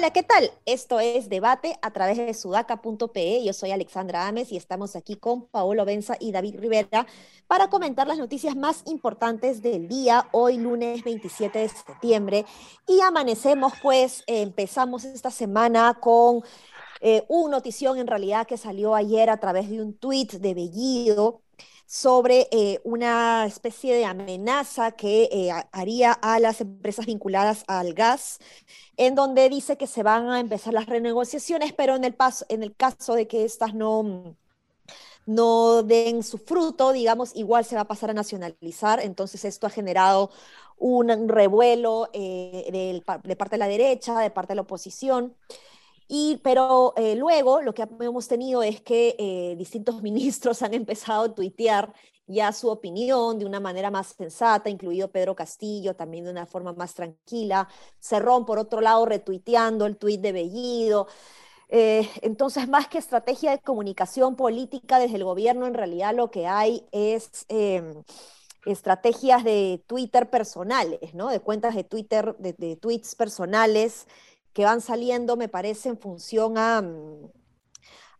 Hola, 0.00 0.12
¿qué 0.12 0.22
tal? 0.22 0.50
Esto 0.64 1.00
es 1.00 1.28
Debate 1.28 1.76
a 1.82 1.90
través 1.90 2.16
de 2.16 2.32
sudaca.pe. 2.32 3.44
Yo 3.44 3.52
soy 3.52 3.72
Alexandra 3.72 4.28
Ames 4.28 4.52
y 4.52 4.56
estamos 4.56 4.94
aquí 4.94 5.16
con 5.16 5.46
Paolo 5.46 5.84
Benza 5.84 6.16
y 6.20 6.32
David 6.32 6.60
Rivera 6.60 7.06
para 7.48 7.68
comentar 7.68 8.06
las 8.06 8.18
noticias 8.18 8.54
más 8.56 8.82
importantes 8.86 9.60
del 9.60 9.88
día, 9.88 10.28
hoy 10.32 10.56
lunes 10.56 11.02
27 11.02 11.58
de 11.58 11.68
septiembre. 11.68 12.46
Y 12.86 13.00
amanecemos, 13.00 13.72
pues, 13.82 14.22
empezamos 14.26 15.04
esta 15.04 15.30
semana 15.30 15.98
con 16.00 16.44
eh, 17.00 17.24
una 17.28 17.56
notición 17.56 17.98
en 17.98 18.06
realidad 18.06 18.46
que 18.46 18.56
salió 18.56 18.94
ayer 18.94 19.30
a 19.30 19.38
través 19.38 19.70
de 19.70 19.80
un 19.82 19.94
tuit 19.94 20.32
de 20.34 20.54
Bellido 20.54 21.42
sobre 21.90 22.46
eh, 22.52 22.80
una 22.84 23.44
especie 23.46 23.92
de 23.94 24.04
amenaza 24.04 24.92
que 24.92 25.28
eh, 25.32 25.50
haría 25.72 26.12
a 26.12 26.38
las 26.38 26.60
empresas 26.60 27.06
vinculadas 27.06 27.64
al 27.66 27.94
gas, 27.94 28.38
en 28.96 29.16
donde 29.16 29.48
dice 29.48 29.76
que 29.76 29.88
se 29.88 30.04
van 30.04 30.30
a 30.30 30.38
empezar 30.38 30.72
las 30.72 30.86
renegociaciones, 30.86 31.72
pero 31.72 31.96
en 31.96 32.04
el, 32.04 32.14
paso, 32.14 32.46
en 32.48 32.62
el 32.62 32.76
caso 32.76 33.14
de 33.14 33.26
que 33.26 33.44
estas 33.44 33.74
no, 33.74 34.36
no 35.26 35.82
den 35.82 36.22
su 36.22 36.38
fruto, 36.38 36.92
digamos, 36.92 37.34
igual 37.34 37.64
se 37.64 37.74
va 37.74 37.82
a 37.82 37.88
pasar 37.88 38.10
a 38.10 38.14
nacionalizar. 38.14 39.00
Entonces 39.00 39.44
esto 39.44 39.66
ha 39.66 39.70
generado 39.70 40.30
un 40.78 41.28
revuelo 41.28 42.08
eh, 42.12 43.02
de 43.24 43.36
parte 43.36 43.56
de 43.56 43.58
la 43.58 43.66
derecha, 43.68 44.18
de 44.20 44.30
parte 44.30 44.52
de 44.52 44.56
la 44.56 44.62
oposición. 44.62 45.34
Y, 46.12 46.40
pero 46.42 46.92
eh, 46.96 47.14
luego 47.14 47.62
lo 47.62 47.72
que 47.72 47.86
hemos 48.00 48.26
tenido 48.26 48.64
es 48.64 48.80
que 48.80 49.14
eh, 49.16 49.54
distintos 49.56 50.02
ministros 50.02 50.60
han 50.62 50.74
empezado 50.74 51.22
a 51.22 51.34
tuitear 51.34 51.94
ya 52.26 52.52
su 52.52 52.68
opinión 52.68 53.38
de 53.38 53.44
una 53.46 53.60
manera 53.60 53.92
más 53.92 54.08
sensata, 54.08 54.68
incluido 54.68 55.12
Pedro 55.12 55.36
Castillo, 55.36 55.94
también 55.94 56.24
de 56.24 56.32
una 56.32 56.46
forma 56.46 56.72
más 56.72 56.94
tranquila. 56.94 57.68
Cerrón, 58.00 58.44
por 58.44 58.58
otro 58.58 58.80
lado, 58.80 59.06
retuiteando 59.06 59.86
el 59.86 59.96
tuit 59.98 60.20
de 60.20 60.32
Bellido. 60.32 61.06
Eh, 61.68 62.08
entonces, 62.22 62.68
más 62.68 62.88
que 62.88 62.98
estrategia 62.98 63.52
de 63.52 63.60
comunicación 63.60 64.34
política 64.34 64.98
desde 64.98 65.14
el 65.16 65.24
gobierno, 65.24 65.68
en 65.68 65.74
realidad 65.74 66.12
lo 66.12 66.28
que 66.32 66.48
hay 66.48 66.84
es 66.90 67.46
em, 67.48 68.02
estrategias 68.66 69.44
de 69.44 69.84
Twitter 69.86 70.28
personales, 70.28 71.14
¿no? 71.14 71.28
De 71.28 71.38
cuentas 71.40 71.76
de 71.76 71.84
Twitter, 71.84 72.34
de, 72.38 72.52
de 72.54 72.76
tweets 72.76 73.14
personales 73.14 74.06
que 74.60 74.66
van 74.66 74.82
saliendo, 74.82 75.38
me 75.38 75.48
parece, 75.48 75.88
en 75.88 75.96
función 75.96 76.52
mm, 76.52 77.30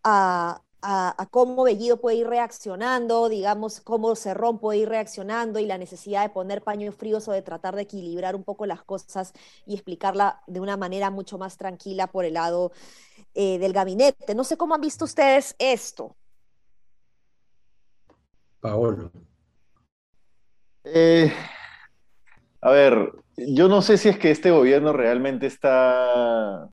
a, 0.04 0.62
a, 0.80 1.28
cómo 1.30 1.64
Bellido 1.64 2.00
puede 2.00 2.16
ir 2.16 2.28
reaccionando, 2.28 3.28
digamos, 3.28 3.82
cómo 3.82 4.16
Cerrón 4.16 4.58
puede 4.58 4.78
ir 4.78 4.88
reaccionando 4.88 5.58
y 5.58 5.66
la 5.66 5.76
necesidad 5.76 6.22
de 6.22 6.30
poner 6.30 6.62
paños 6.62 6.94
fríos 6.94 7.28
o 7.28 7.32
de 7.32 7.42
tratar 7.42 7.76
de 7.76 7.82
equilibrar 7.82 8.34
un 8.34 8.42
poco 8.42 8.64
las 8.64 8.82
cosas 8.82 9.34
y 9.66 9.74
explicarla 9.74 10.42
de 10.46 10.60
una 10.60 10.78
manera 10.78 11.10
mucho 11.10 11.36
más 11.36 11.58
tranquila 11.58 12.06
por 12.06 12.24
el 12.24 12.32
lado 12.32 12.72
eh, 13.34 13.58
del 13.58 13.74
gabinete. 13.74 14.34
No 14.34 14.44
sé 14.44 14.56
cómo 14.56 14.74
han 14.74 14.80
visto 14.80 15.04
ustedes 15.04 15.54
esto. 15.58 16.16
Paolo. 18.60 19.12
Eh, 20.84 21.30
a 22.60 22.70
ver, 22.70 23.12
yo 23.36 23.68
no 23.68 23.82
sé 23.82 23.96
si 23.96 24.08
es 24.08 24.18
que 24.18 24.30
este 24.30 24.50
gobierno 24.50 24.92
realmente 24.92 25.46
está. 25.46 26.68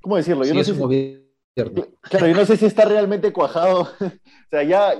¿Cómo 0.00 0.16
decirlo? 0.16 0.44
Yo 0.44 0.54
no 0.54 0.64
sé 0.64 0.74
si... 0.74 1.28
Claro, 2.02 2.28
yo 2.28 2.34
no 2.34 2.46
sé 2.46 2.56
si 2.56 2.66
está 2.66 2.84
realmente 2.84 3.32
cuajado. 3.32 3.80
o 4.00 4.48
sea, 4.48 4.62
ya 4.62 4.94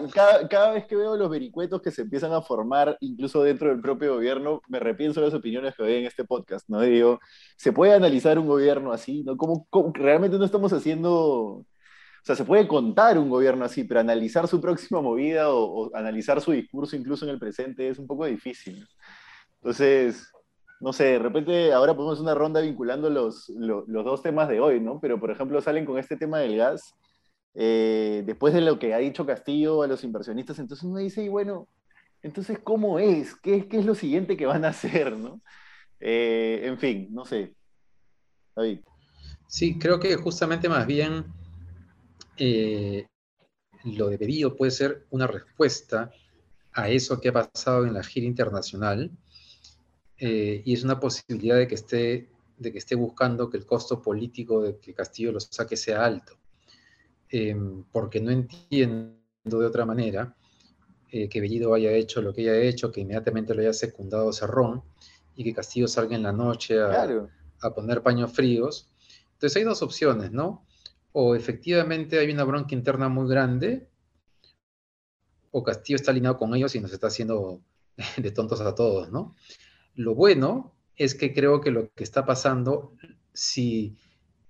cada, 0.49 0.73
vez 0.73 0.87
que 0.87 0.97
veo 0.97 1.17
los 1.17 1.31
vericuetos 1.31 1.81
que 1.81 1.93
se 1.93 2.03
empiezan 2.03 2.33
a 2.33 2.43
formar, 2.43 2.97
incluso 3.01 3.43
dentro 3.43 3.69
del 3.69 3.81
propio 3.81 4.15
gobierno, 4.15 4.61
me 4.69 4.81
repienso 4.81 5.21
las 5.21 5.35
opiniones 5.35 5.75
que 5.77 5.85
doy 5.85 5.95
en 5.95 6.07
este 6.07 6.25
podcast, 6.25 6.69
¿no? 6.69 6.81
digo, 6.81 7.21
¿se 7.57 7.73
puede 7.73 7.93
analizar 7.95 8.39
un 8.39 8.49
gobierno 8.49 8.93
así? 8.93 9.23
¿no? 9.23 9.37
¿Cómo, 9.37 9.69
realmente 9.95 10.37
no 10.37 10.45
estamos 10.45 10.73
haciendo 10.73 11.65
o 12.23 12.25
sea, 12.25 12.37
se 12.37 12.45
puede 12.45 12.67
contar 12.69 13.19
un 13.19 13.31
gobierno 13.31 13.65
así, 13.65 13.85
pero 13.85 14.01
analizar 14.01 14.49
su 14.49 14.61
próxima 14.61 15.01
movida 15.01 15.51
o, 15.51 15.95
analizar 15.95 16.41
su 16.41 16.53
discurso 16.53 16.97
incluso 16.97 17.25
en 17.25 17.33
el 17.33 17.39
presente 17.39 17.89
es 17.89 17.99
un 17.99 18.07
poco 18.07 18.27
difícil. 18.27 18.87
Entonces, 19.57 20.31
no 20.81 20.93
sé, 20.93 21.05
de 21.05 21.19
repente 21.19 21.73
ahora 21.73 21.95
podemos 21.95 22.21
una 22.21 22.35
ronda 22.35 22.61
vinculando 22.61 23.11
los, 23.11 23.49
los, 23.51 23.87
dos 23.87 24.23
temas 24.23 24.49
de 24.49 24.61
hoy, 24.61 24.81
¿no? 24.81 25.01
Pero, 25.01 25.19
por 25.19 25.31
ejemplo, 25.31 25.61
salen 25.61 25.85
con 25.85 25.99
este 25.99 26.17
tema 26.17 26.39
del 26.39 26.57
gas, 26.57 26.95
eh, 27.55 28.23
después 28.27 28.55
de 28.55 28.61
lo 28.61 28.79
que 28.79 28.95
ha 28.95 28.99
dicho 28.99 29.27
Castillo 29.27 29.83
a 29.83 29.87
los 29.87 30.05
inversionistas, 30.05 30.59
entonces 30.59 30.85
uno 30.85 30.99
dice, 30.99 31.25
y 31.25 31.29
bueno, 31.29 31.67
entonces, 32.23 32.59
¿cómo 32.59 32.99
es? 32.99 33.35
¿Qué, 33.37 33.69
qué 33.69 33.79
es 33.79 33.87
lo 33.87 33.95
siguiente 33.95 34.37
que 34.37 34.47
van 34.47 34.65
a 34.65 34.69
hacer, 34.69 35.17
no? 35.17 35.41
Eh, 36.01 36.63
en 36.65 36.79
fin, 36.79 37.09
no 37.11 37.25
sé. 37.25 37.55
David. 38.55 38.81
Sí, 39.47 39.79
creo 39.79 39.99
que 39.99 40.17
justamente 40.17 40.69
más 40.69 40.87
bien 40.87 41.27
eh, 42.39 43.07
lo 43.85 44.09
de 44.09 44.19
pedido 44.19 44.57
puede 44.57 44.71
ser 44.71 45.07
una 45.11 45.27
respuesta 45.27 46.11
a 46.73 46.89
eso 46.89 47.21
que 47.21 47.29
ha 47.29 47.33
pasado 47.33 47.87
en 47.87 47.95
la 47.95 48.03
gira 48.03 48.27
internacional 48.27 49.11
eh, 50.19 50.63
y 50.65 50.75
es 50.75 50.83
una 50.85 50.99
posibilidad 50.99 51.57
de 51.57 51.69
que, 51.69 51.75
esté, 51.75 52.29
de 52.57 52.73
que 52.73 52.79
esté 52.79 52.95
buscando 52.95 53.49
que 53.49 53.57
el 53.57 53.67
costo 53.67 54.03
político 54.03 54.63
de 54.63 54.79
que 54.79 54.95
Castillo 54.95 55.33
lo 55.33 55.41
saque 55.41 55.77
sea 55.77 56.05
alto. 56.05 56.35
Em, 57.31 57.85
porque 57.93 58.21
no 58.21 58.31
entiendo 58.31 59.15
de 59.43 59.67
otra 59.67 59.85
manera 59.85 60.35
eh, 61.11 61.29
que 61.29 61.41
Bellido 61.41 61.75
haya 61.75 61.93
hecho 61.93 62.23
lo 62.23 62.33
que 62.33 62.43
haya 62.43 62.57
hecho, 62.57 62.91
que 62.91 63.03
inmediatamente 63.03 63.55
lo 63.55 63.61
haya 63.61 63.73
secundado 63.73 64.33
Cerrón 64.33 64.83
y 65.37 65.45
que 65.45 65.55
Castillo 65.55 65.87
salga 65.89 66.17
en 66.17 66.23
la 66.23 66.33
noche 66.33 66.81
a, 66.81 67.07
a 67.61 67.75
poner 67.75 68.03
paños 68.03 68.33
fríos. 68.33 68.89
Entonces 69.35 69.57
hay 69.57 69.65
dos 69.65 69.83
opciones, 69.83 70.33
¿no? 70.33 70.67
O 71.21 71.35
efectivamente 71.35 72.21
hay 72.21 72.31
una 72.31 72.45
bronca 72.45 72.77
interna 72.77 73.09
muy 73.09 73.29
grande, 73.29 73.89
o 75.51 75.65
Castillo 75.65 75.97
está 75.97 76.13
alineado 76.13 76.39
con 76.39 76.55
ellos 76.55 76.77
y 76.77 76.81
nos 76.81 76.93
está 76.93 77.09
haciendo 77.09 77.61
de 78.17 78.31
tontos 78.31 78.61
a 78.61 78.73
todos, 78.77 79.11
¿no? 79.11 79.35
Lo 79.97 80.15
bueno 80.15 80.77
es 80.95 81.17
que 81.17 81.35
creo 81.35 81.61
que 81.61 81.73
lo 81.73 81.93
que 81.93 82.05
está 82.05 82.25
pasando, 82.25 82.95
si, 83.33 83.97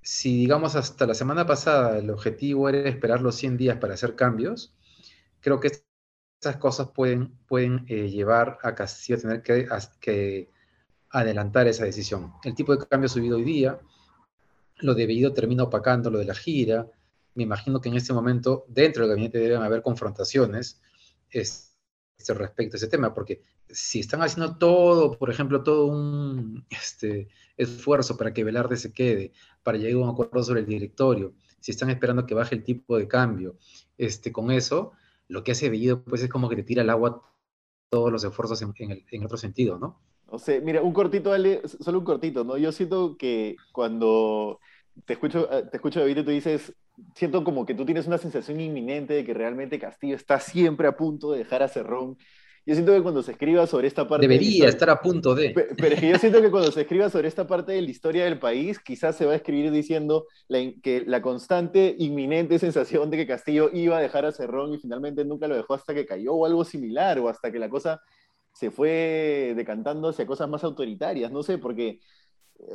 si 0.03 0.37
digamos 0.37 0.77
hasta 0.77 1.07
la 1.07 1.15
semana 1.15 1.47
pasada 1.47 1.97
el 1.97 2.11
objetivo 2.11 2.69
era 2.69 2.87
esperar 2.87 3.23
los 3.23 3.37
100 3.37 3.57
días 3.57 3.79
para 3.79 3.95
hacer 3.95 4.15
cambios, 4.15 4.75
creo 5.41 5.61
que 5.61 5.71
esas 6.39 6.57
cosas 6.59 6.91
pueden, 6.91 7.31
pueden 7.47 7.87
eh, 7.89 8.11
llevar 8.11 8.59
a 8.63 8.75
Castillo 8.75 9.17
a 9.17 9.21
tener 9.23 9.43
que, 9.43 9.67
que, 10.01 10.51
adelantar 11.09 11.67
esa 11.67 11.87
decisión. 11.87 12.35
El 12.45 12.55
tipo 12.55 12.77
de 12.77 12.87
cambio 12.87 13.09
subido 13.09 13.39
hoy 13.39 13.45
día, 13.45 13.81
lo 14.81 14.95
debido 14.95 15.33
termina 15.33 15.65
opacando 15.65 16.11
lo 16.11 16.19
de 16.19 16.25
la 16.25 16.35
gira, 16.35 16.91
me 17.35 17.45
imagino 17.45 17.81
que 17.81 17.89
en 17.89 17.97
este 17.97 18.13
momento 18.13 18.65
dentro 18.69 19.03
del 19.03 19.11
gabinete 19.11 19.39
deben 19.39 19.63
haber 19.63 19.83
confrontaciones 19.83 20.81
este, 21.31 22.35
respecto 22.35 22.77
a 22.77 22.79
ese 22.79 22.89
tema, 22.89 23.15
porque 23.15 23.43
si 23.69 24.01
están 24.01 24.23
haciendo 24.23 24.57
todo, 24.57 25.17
por 25.17 25.31
ejemplo, 25.31 25.63
todo 25.63 25.87
un 25.87 26.67
este, 26.71 27.29
esfuerzo 27.57 28.17
para 28.17 28.33
que 28.33 28.45
Velarde 28.45 28.77
se 28.77 28.93
quede, 28.93 29.33
para 29.63 29.79
llegar 29.79 30.03
a 30.03 30.05
un 30.07 30.11
acuerdo 30.11 30.43
sobre 30.43 30.61
el 30.61 30.67
directorio, 30.67 31.35
si 31.61 31.73
están 31.73 31.91
esperando 31.91 32.27
que 32.27 32.35
baje 32.35 32.55
el 32.55 32.65
tipo 32.65 32.99
de 32.99 33.09
cambio, 33.09 33.57
este, 33.97 34.33
con 34.33 34.51
eso, 34.51 34.93
lo 35.29 35.45
que 35.45 35.53
hace 35.53 35.71
Bellido 35.71 36.03
pues 36.03 36.23
es 36.23 36.31
como 36.31 36.49
que 36.49 36.57
te 36.57 36.63
tira 36.63 36.83
el 36.83 36.91
agua 36.91 37.23
todos 37.91 38.11
los 38.13 38.25
esfuerzos 38.25 38.61
en, 38.63 38.75
en, 38.79 39.25
otro 39.25 39.37
sentido, 39.37 39.79
¿no? 39.79 40.01
O 40.29 40.39
sea, 40.39 40.61
mira, 40.61 40.83
un 40.83 40.93
cortito, 40.93 41.33
Ale, 41.33 41.63
solo 41.67 41.99
un 41.99 42.05
cortito, 42.05 42.45
¿no? 42.45 42.57
Yo 42.57 42.71
siento 42.73 43.17
que 43.17 43.57
cuando 43.73 44.61
te 45.05 45.15
escucho, 45.15 45.49
te 45.49 45.77
escucho 45.77 46.01
David, 46.01 46.19
y 46.19 46.25
tú 46.25 46.31
dices, 46.31 46.75
siento 47.15 47.45
como 47.45 47.65
que 47.65 47.75
tú 47.75 47.85
tienes 47.85 48.07
una 48.07 48.19
sensación 48.19 48.61
inminente 48.61 49.15
de 49.15 49.25
que 49.25 49.35
realmente 49.35 49.79
Castillo 49.79 50.17
está 50.17 50.41
siempre 50.41 50.89
a 50.89 50.97
punto 50.97 51.33
de 51.33 51.39
dejar 51.39 51.63
a 51.63 51.69
Cerrón 51.69 52.19
yo 52.69 52.75
siento 52.75 52.93
que 52.93 53.01
cuando 53.01 53.23
se 53.23 53.33
escriba 53.33 53.67
sobre 53.67 53.89
esta 53.89 54.07
parte... 54.07 54.29
Debería 54.29 54.69
estar 54.69 54.91
a 54.91 55.01
punto 55.01 55.35
de... 55.35 55.55
Pero 55.55 55.95
es 55.95 56.01
que 56.01 56.11
yo 56.11 56.19
siento 56.19 56.43
que 56.43 56.51
cuando 56.51 56.71
se 56.71 56.83
escriba 56.83 57.09
sobre 57.09 57.27
esta 57.27 57.47
parte 57.47 57.73
de 57.73 57.81
la 57.81 57.89
historia 57.89 58.27
del 58.27 58.39
país, 58.39 58.79
quizás 58.79 59.17
se 59.17 59.25
va 59.25 59.33
a 59.33 59.37
escribir 59.37 59.71
diciendo 59.71 60.27
que 60.83 61.03
la 61.07 61.23
constante, 61.23 61.97
inminente 61.99 62.59
sensación 62.59 63.09
de 63.09 63.17
que 63.17 63.27
Castillo 63.27 63.71
iba 63.73 63.97
a 63.97 64.03
dejar 64.03 64.27
a 64.27 64.33
Cerrón 64.33 64.75
y 64.75 64.79
finalmente 64.79 65.25
nunca 65.25 65.49
lo 65.49 65.57
dejó 65.57 65.73
hasta 65.73 65.95
que 65.95 66.05
cayó 66.05 66.35
o 66.35 66.45
algo 66.45 66.63
similar, 66.63 67.19
o 67.21 67.31
hasta 67.31 67.51
que 67.51 67.59
la 67.59 67.71
cosa 67.71 68.03
se 68.59 68.73
fue 68.73 69.53
decantando 69.55 70.09
hacia 70.09 70.27
cosas 70.27 70.49
más 70.49 70.65
autoritarias, 70.65 71.31
no 71.31 71.45
sé, 71.45 71.59
porque 71.59 72.01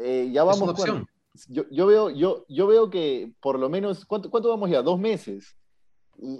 eh, 0.02 0.30
ya 0.32 0.46
vamos... 0.46 0.58
Es 0.58 0.62
una 0.62 0.72
opción. 0.72 1.08
Yo, 1.50 1.64
yo, 1.72 1.88
veo, 1.88 2.10
yo, 2.10 2.46
yo 2.48 2.68
veo 2.68 2.90
que 2.90 3.34
por 3.42 3.60
lo 3.60 3.68
menos, 3.70 4.06
¿cuánto, 4.06 4.30
¿cuánto 4.30 4.48
vamos 4.48 4.70
ya? 4.70 4.82
Dos 4.82 4.98
meses 4.98 5.58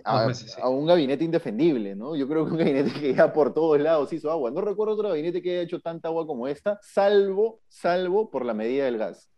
a, 0.06 0.70
un 0.70 0.86
gabinete 0.86 1.26
indefendible, 1.26 1.94
¿no? 1.94 2.16
Yo 2.16 2.26
creo 2.26 2.46
que 2.46 2.52
un 2.52 2.58
gabinete 2.58 2.94
que 2.94 3.14
ya 3.14 3.34
por 3.34 3.54
todos 3.54 3.78
lados 3.82 4.14
hizo 4.14 4.32
agua. 4.32 4.50
No 4.50 4.62
recuerdo 4.62 4.94
otro 4.94 5.10
gabinete 5.10 5.42
que 5.42 5.52
haya 5.52 5.62
hecho 5.64 5.82
tanta 5.82 6.08
agua 6.08 6.26
como 6.26 6.48
esta, 6.48 6.80
salvo, 6.82 7.60
salvo 7.68 8.32
por 8.32 8.46
la 8.46 8.54
medida 8.54 8.86
del 8.86 8.98
gas. 8.98 9.30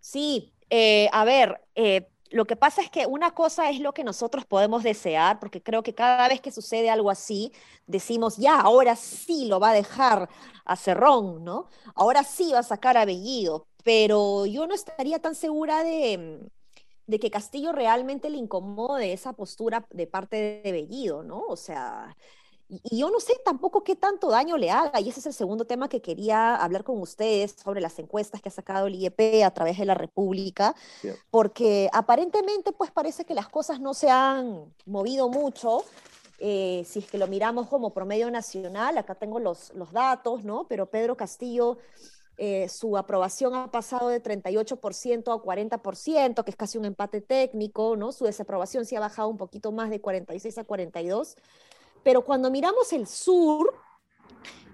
Sí, 0.00 0.54
eh, 0.70 1.10
a 1.12 1.26
ver, 1.26 1.60
eh, 1.74 2.08
lo 2.30 2.44
que 2.44 2.56
pasa 2.56 2.82
es 2.82 2.90
que 2.90 3.06
una 3.06 3.32
cosa 3.32 3.70
es 3.70 3.80
lo 3.80 3.92
que 3.92 4.04
nosotros 4.04 4.44
podemos 4.44 4.82
desear, 4.82 5.38
porque 5.38 5.62
creo 5.62 5.82
que 5.82 5.94
cada 5.94 6.28
vez 6.28 6.40
que 6.40 6.50
sucede 6.50 6.90
algo 6.90 7.10
así, 7.10 7.52
decimos, 7.86 8.36
ya, 8.36 8.60
ahora 8.60 8.96
sí 8.96 9.46
lo 9.46 9.60
va 9.60 9.70
a 9.70 9.74
dejar 9.74 10.28
a 10.64 10.76
Cerrón, 10.76 11.44
¿no? 11.44 11.68
Ahora 11.94 12.24
sí 12.24 12.50
va 12.52 12.60
a 12.60 12.62
sacar 12.62 12.96
a 12.96 13.04
Bellido, 13.04 13.66
pero 13.84 14.46
yo 14.46 14.66
no 14.66 14.74
estaría 14.74 15.20
tan 15.20 15.34
segura 15.34 15.84
de, 15.84 16.40
de 17.06 17.18
que 17.18 17.30
Castillo 17.30 17.72
realmente 17.72 18.30
le 18.30 18.38
incomode 18.38 19.12
esa 19.12 19.32
postura 19.32 19.86
de 19.90 20.06
parte 20.06 20.62
de 20.64 20.72
Bellido, 20.72 21.22
¿no? 21.22 21.40
O 21.46 21.56
sea, 21.56 22.16
y, 22.68 22.98
yo 22.98 23.10
no 23.10 23.20
sé 23.20 23.34
tampoco 23.44 23.84
qué 23.84 23.96
tanto 23.96 24.28
daño 24.28 24.56
le 24.56 24.70
haga, 24.70 25.00
y 25.00 25.08
ese 25.08 25.20
es 25.20 25.26
el 25.26 25.32
segundo 25.32 25.64
tema 25.64 25.88
que 25.88 26.00
quería 26.00 26.56
hablar 26.56 26.84
con 26.84 27.00
ustedes 27.00 27.56
sobre 27.62 27.80
las 27.80 27.98
encuestas 27.98 28.40
que 28.40 28.48
ha 28.48 28.52
sacado 28.52 28.86
el 28.86 28.94
IEP 28.94 29.44
a 29.44 29.50
través 29.50 29.78
de 29.78 29.84
la 29.84 29.94
República, 29.94 30.74
porque 31.30 31.88
aparentemente 31.92 32.72
pues 32.72 32.90
parece 32.90 33.24
que 33.24 33.34
las 33.34 33.48
cosas 33.48 33.80
no 33.80 33.94
se 33.94 34.10
han 34.10 34.72
movido 34.84 35.28
mucho. 35.28 35.84
Eh, 36.38 36.84
si 36.86 36.98
es 36.98 37.10
que 37.10 37.16
lo 37.16 37.28
miramos 37.28 37.66
como 37.68 37.94
promedio 37.94 38.30
nacional, 38.30 38.98
acá 38.98 39.14
tengo 39.14 39.38
los, 39.38 39.72
los 39.74 39.90
datos, 39.92 40.44
¿no? 40.44 40.66
Pero 40.68 40.84
Pedro 40.84 41.16
Castillo, 41.16 41.78
eh, 42.38 42.68
su 42.68 42.98
aprobación 42.98 43.54
ha 43.54 43.70
pasado 43.70 44.08
de 44.08 44.22
38% 44.22 45.32
a 45.32 45.42
40%, 45.42 46.44
que 46.44 46.50
es 46.50 46.56
casi 46.56 46.76
un 46.76 46.84
empate 46.84 47.22
técnico, 47.22 47.96
¿no? 47.96 48.12
Su 48.12 48.24
desaprobación 48.24 48.84
sí 48.84 48.94
ha 48.94 49.00
bajado 49.00 49.28
un 49.28 49.38
poquito 49.38 49.72
más 49.72 49.88
de 49.88 50.00
46 50.02 50.58
a 50.58 50.64
42. 50.64 51.36
Pero 52.06 52.24
cuando 52.24 52.52
miramos 52.52 52.92
el 52.92 53.08
sur 53.08 53.74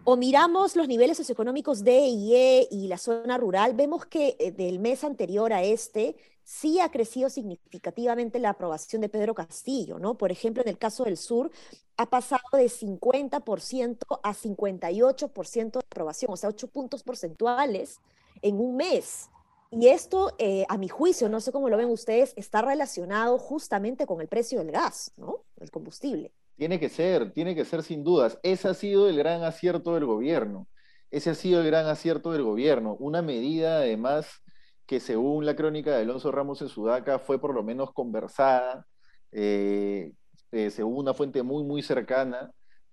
o 0.04 0.16
miramos 0.18 0.76
los 0.76 0.86
niveles 0.86 1.16
socioeconómicos 1.16 1.82
D 1.82 2.06
y 2.06 2.36
E 2.36 2.68
y 2.70 2.88
la 2.88 2.98
zona 2.98 3.38
rural, 3.38 3.72
vemos 3.72 4.04
que 4.04 4.36
eh, 4.38 4.52
del 4.52 4.78
mes 4.78 5.02
anterior 5.02 5.50
a 5.54 5.62
este 5.62 6.14
sí 6.44 6.78
ha 6.78 6.90
crecido 6.90 7.30
significativamente 7.30 8.38
la 8.38 8.50
aprobación 8.50 9.00
de 9.00 9.08
Pedro 9.08 9.34
Castillo, 9.34 9.98
¿no? 9.98 10.18
Por 10.18 10.30
ejemplo, 10.30 10.62
en 10.62 10.68
el 10.68 10.76
caso 10.76 11.04
del 11.04 11.16
sur, 11.16 11.50
ha 11.96 12.04
pasado 12.04 12.42
de 12.52 12.68
50% 12.68 14.20
a 14.22 14.34
58% 14.34 15.72
de 15.72 15.78
aprobación, 15.78 16.34
o 16.34 16.36
sea, 16.36 16.50
8 16.50 16.66
puntos 16.66 17.02
porcentuales 17.02 18.02
en 18.42 18.60
un 18.60 18.76
mes. 18.76 19.30
Y 19.70 19.88
esto, 19.88 20.34
eh, 20.36 20.66
a 20.68 20.76
mi 20.76 20.88
juicio, 20.88 21.30
no 21.30 21.40
sé 21.40 21.50
cómo 21.50 21.70
lo 21.70 21.78
ven 21.78 21.88
ustedes, 21.88 22.34
está 22.36 22.60
relacionado 22.60 23.38
justamente 23.38 24.04
con 24.04 24.20
el 24.20 24.28
precio 24.28 24.58
del 24.58 24.70
gas, 24.70 25.12
¿no? 25.16 25.44
El 25.58 25.70
combustible. 25.70 26.30
Tiene 26.62 26.78
que 26.78 26.88
ser, 26.88 27.32
tiene 27.32 27.56
que 27.56 27.64
ser 27.64 27.82
sin 27.82 28.04
dudas. 28.04 28.38
Ese 28.44 28.68
ha 28.68 28.74
sido 28.74 29.08
el 29.08 29.16
gran 29.16 29.42
acierto 29.42 29.94
del 29.94 30.04
gobierno. 30.04 30.68
Ese 31.10 31.30
ha 31.30 31.34
sido 31.34 31.60
el 31.60 31.66
gran 31.66 31.86
acierto 31.88 32.30
del 32.30 32.44
gobierno. 32.44 32.94
Una 33.00 33.20
medida, 33.20 33.78
además, 33.78 34.44
que 34.86 35.00
según 35.00 35.44
la 35.44 35.56
crónica 35.56 35.90
de 35.90 36.02
Alonso 36.02 36.30
Ramos 36.30 36.62
en 36.62 36.68
Sudaca 36.68 37.18
fue 37.18 37.40
por 37.40 37.52
lo 37.52 37.64
menos 37.64 37.92
conversada, 37.92 38.86
eh, 39.32 40.12
eh, 40.52 40.70
según 40.70 40.98
una 40.98 41.14
fuente 41.14 41.42
muy, 41.42 41.64
muy 41.64 41.82
cercana, 41.82 42.52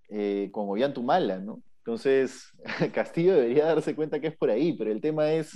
eh, 0.10 0.50
con 0.51 0.68
Ollantumala, 0.68 1.38
¿no? 1.38 1.62
Entonces, 1.86 2.51
Castillo 2.92 3.36
debería 3.36 3.65
darse 3.65 3.95
cuenta 3.95 4.19
que 4.19 4.30
es 4.30 4.36
por 4.36 4.50
ahí, 4.50 4.74
pero 4.74 4.92
el 4.92 5.00
tema 5.00 5.31
es, 5.31 5.54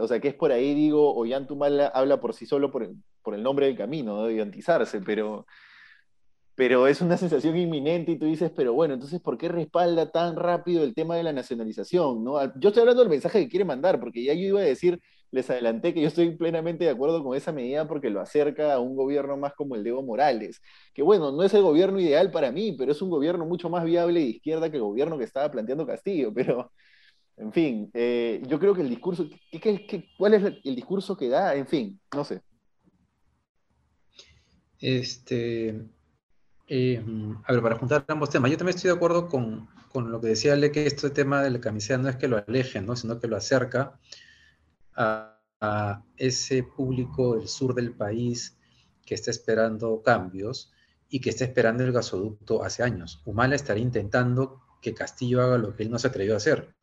o 0.00 0.08
sea, 0.08 0.20
que 0.22 0.28
es 0.28 0.34
por 0.34 0.52
ahí, 0.52 0.72
digo, 0.72 1.14
Ollantumala 1.16 1.88
habla 1.88 2.18
por 2.18 2.32
sí 2.32 2.46
solo 2.46 2.70
por 2.70 2.82
el, 2.82 3.42
nombre 3.42 3.66
del 3.66 3.76
camino, 3.76 4.16
¿no? 4.16 4.26
de 4.26 5.02
pero 5.04 5.44
pero 6.56 6.88
es 6.88 7.02
una 7.02 7.18
sensación 7.18 7.56
inminente 7.56 8.12
y 8.12 8.18
tú 8.18 8.24
dices, 8.24 8.50
pero 8.56 8.72
bueno, 8.72 8.94
entonces, 8.94 9.20
¿por 9.20 9.36
qué 9.36 9.48
respalda 9.48 10.10
tan 10.10 10.36
rápido 10.36 10.82
el 10.82 10.94
tema 10.94 11.14
de 11.14 11.22
la 11.22 11.32
nacionalización? 11.34 12.24
¿no? 12.24 12.42
Yo 12.58 12.70
estoy 12.70 12.80
hablando 12.80 13.02
del 13.02 13.10
mensaje 13.10 13.40
que 13.40 13.48
quiere 13.50 13.66
mandar, 13.66 14.00
porque 14.00 14.24
ya 14.24 14.32
yo 14.32 14.40
iba 14.40 14.60
a 14.60 14.64
decir, 14.64 14.98
les 15.30 15.50
adelanté 15.50 15.92
que 15.92 16.00
yo 16.00 16.08
estoy 16.08 16.34
plenamente 16.34 16.84
de 16.84 16.90
acuerdo 16.90 17.22
con 17.22 17.36
esa 17.36 17.52
medida 17.52 17.86
porque 17.86 18.08
lo 18.08 18.20
acerca 18.22 18.72
a 18.72 18.80
un 18.80 18.96
gobierno 18.96 19.36
más 19.36 19.52
como 19.52 19.74
el 19.76 19.84
de 19.84 19.90
Evo 19.90 20.02
Morales, 20.02 20.62
que 20.94 21.02
bueno, 21.02 21.30
no 21.30 21.42
es 21.42 21.52
el 21.52 21.62
gobierno 21.62 22.00
ideal 22.00 22.30
para 22.30 22.50
mí, 22.50 22.74
pero 22.78 22.90
es 22.90 23.02
un 23.02 23.10
gobierno 23.10 23.44
mucho 23.44 23.68
más 23.68 23.84
viable 23.84 24.20
de 24.20 24.26
izquierda 24.26 24.70
que 24.70 24.78
el 24.78 24.82
gobierno 24.82 25.18
que 25.18 25.24
estaba 25.24 25.50
planteando 25.50 25.86
Castillo, 25.86 26.32
pero... 26.34 26.72
En 27.38 27.52
fin, 27.52 27.90
eh, 27.92 28.42
yo 28.48 28.58
creo 28.58 28.74
que 28.74 28.80
el 28.80 28.88
discurso, 28.88 29.28
cuál 30.16 30.32
es 30.32 30.42
el 30.64 30.74
discurso 30.74 31.18
que 31.18 31.28
da? 31.28 31.54
En 31.54 31.66
fin, 31.66 32.00
no 32.14 32.24
sé. 32.24 32.40
Este, 34.80 35.86
eh, 36.68 37.02
a 37.44 37.52
ver, 37.52 37.62
para 37.62 37.76
juntar 37.76 38.04
ambos 38.08 38.30
temas, 38.30 38.50
yo 38.50 38.56
también 38.56 38.76
estoy 38.76 38.90
de 38.90 38.96
acuerdo 38.96 39.28
con, 39.28 39.68
lo 39.94 40.20
que 40.20 40.28
decía 40.28 40.52
Ale, 40.52 40.72
que 40.72 40.86
este 40.86 41.10
tema 41.10 41.42
de 41.42 41.50
la 41.50 41.60
camiseta 41.60 41.98
no 41.98 42.08
es 42.08 42.16
que 42.16 42.28
lo 42.28 42.36
aleje, 42.36 42.82
¿no? 42.82 42.96
sino 42.96 43.18
que 43.18 43.28
lo 43.28 43.36
acerca 43.36 43.98
a, 44.94 45.32
ese 46.18 46.62
público 46.62 47.36
del 47.36 47.48
sur 47.48 47.74
del 47.74 47.92
país 47.94 48.58
que 49.06 49.14
está 49.14 49.30
esperando 49.30 50.02
cambios 50.02 50.70
y 51.08 51.20
que 51.20 51.30
está 51.30 51.44
esperando 51.44 51.82
el 51.82 51.92
gasoducto 51.92 52.62
hace 52.62 52.82
años. 52.82 53.22
Humala 53.24 53.54
estaría 53.54 53.82
intentando 53.82 54.60
que 54.82 54.92
Castillo 54.92 55.40
haga 55.40 55.56
lo 55.56 55.74
que 55.74 55.84
él 55.84 55.90
no 55.90 55.98
se 55.98 56.08
atrevió 56.08 56.34
a 56.34 56.36
hacer, 56.36 56.74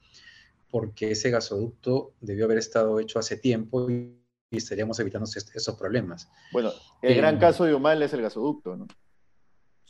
porque 0.72 1.12
ese 1.12 1.30
gasoducto 1.30 2.16
debió 2.20 2.46
haber 2.46 2.58
estado 2.58 3.00
hecho 3.00 3.20
hace 3.20 3.38
tiempo 3.38 3.90
y, 3.90 4.20
estaríamos 4.50 5.00
evitando 5.00 5.28
esos 5.28 5.76
problemas. 5.76 6.30
Bueno, 6.52 6.72
el 7.02 7.16
gran 7.16 7.38
eh, 7.38 7.40
caso 7.40 7.66
de 7.66 7.74
Humala 7.74 8.06
es 8.06 8.14
el 8.14 8.22
gasoducto, 8.22 8.76
¿no? 8.76 8.88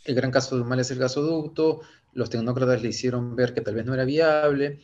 El 0.03 0.15
gran 0.15 0.31
caso 0.31 0.57
de 0.57 0.63
mal 0.63 0.79
es 0.79 0.91
el 0.91 0.99
gasoducto, 0.99 1.81
los 2.13 2.29
tecnócratas 2.29 2.81
le 2.81 2.89
hicieron 2.89 3.35
ver 3.35 3.53
que 3.53 3.61
tal 3.61 3.75
vez 3.75 3.85
no 3.85 3.93
era 3.93 4.05
viable. 4.05 4.81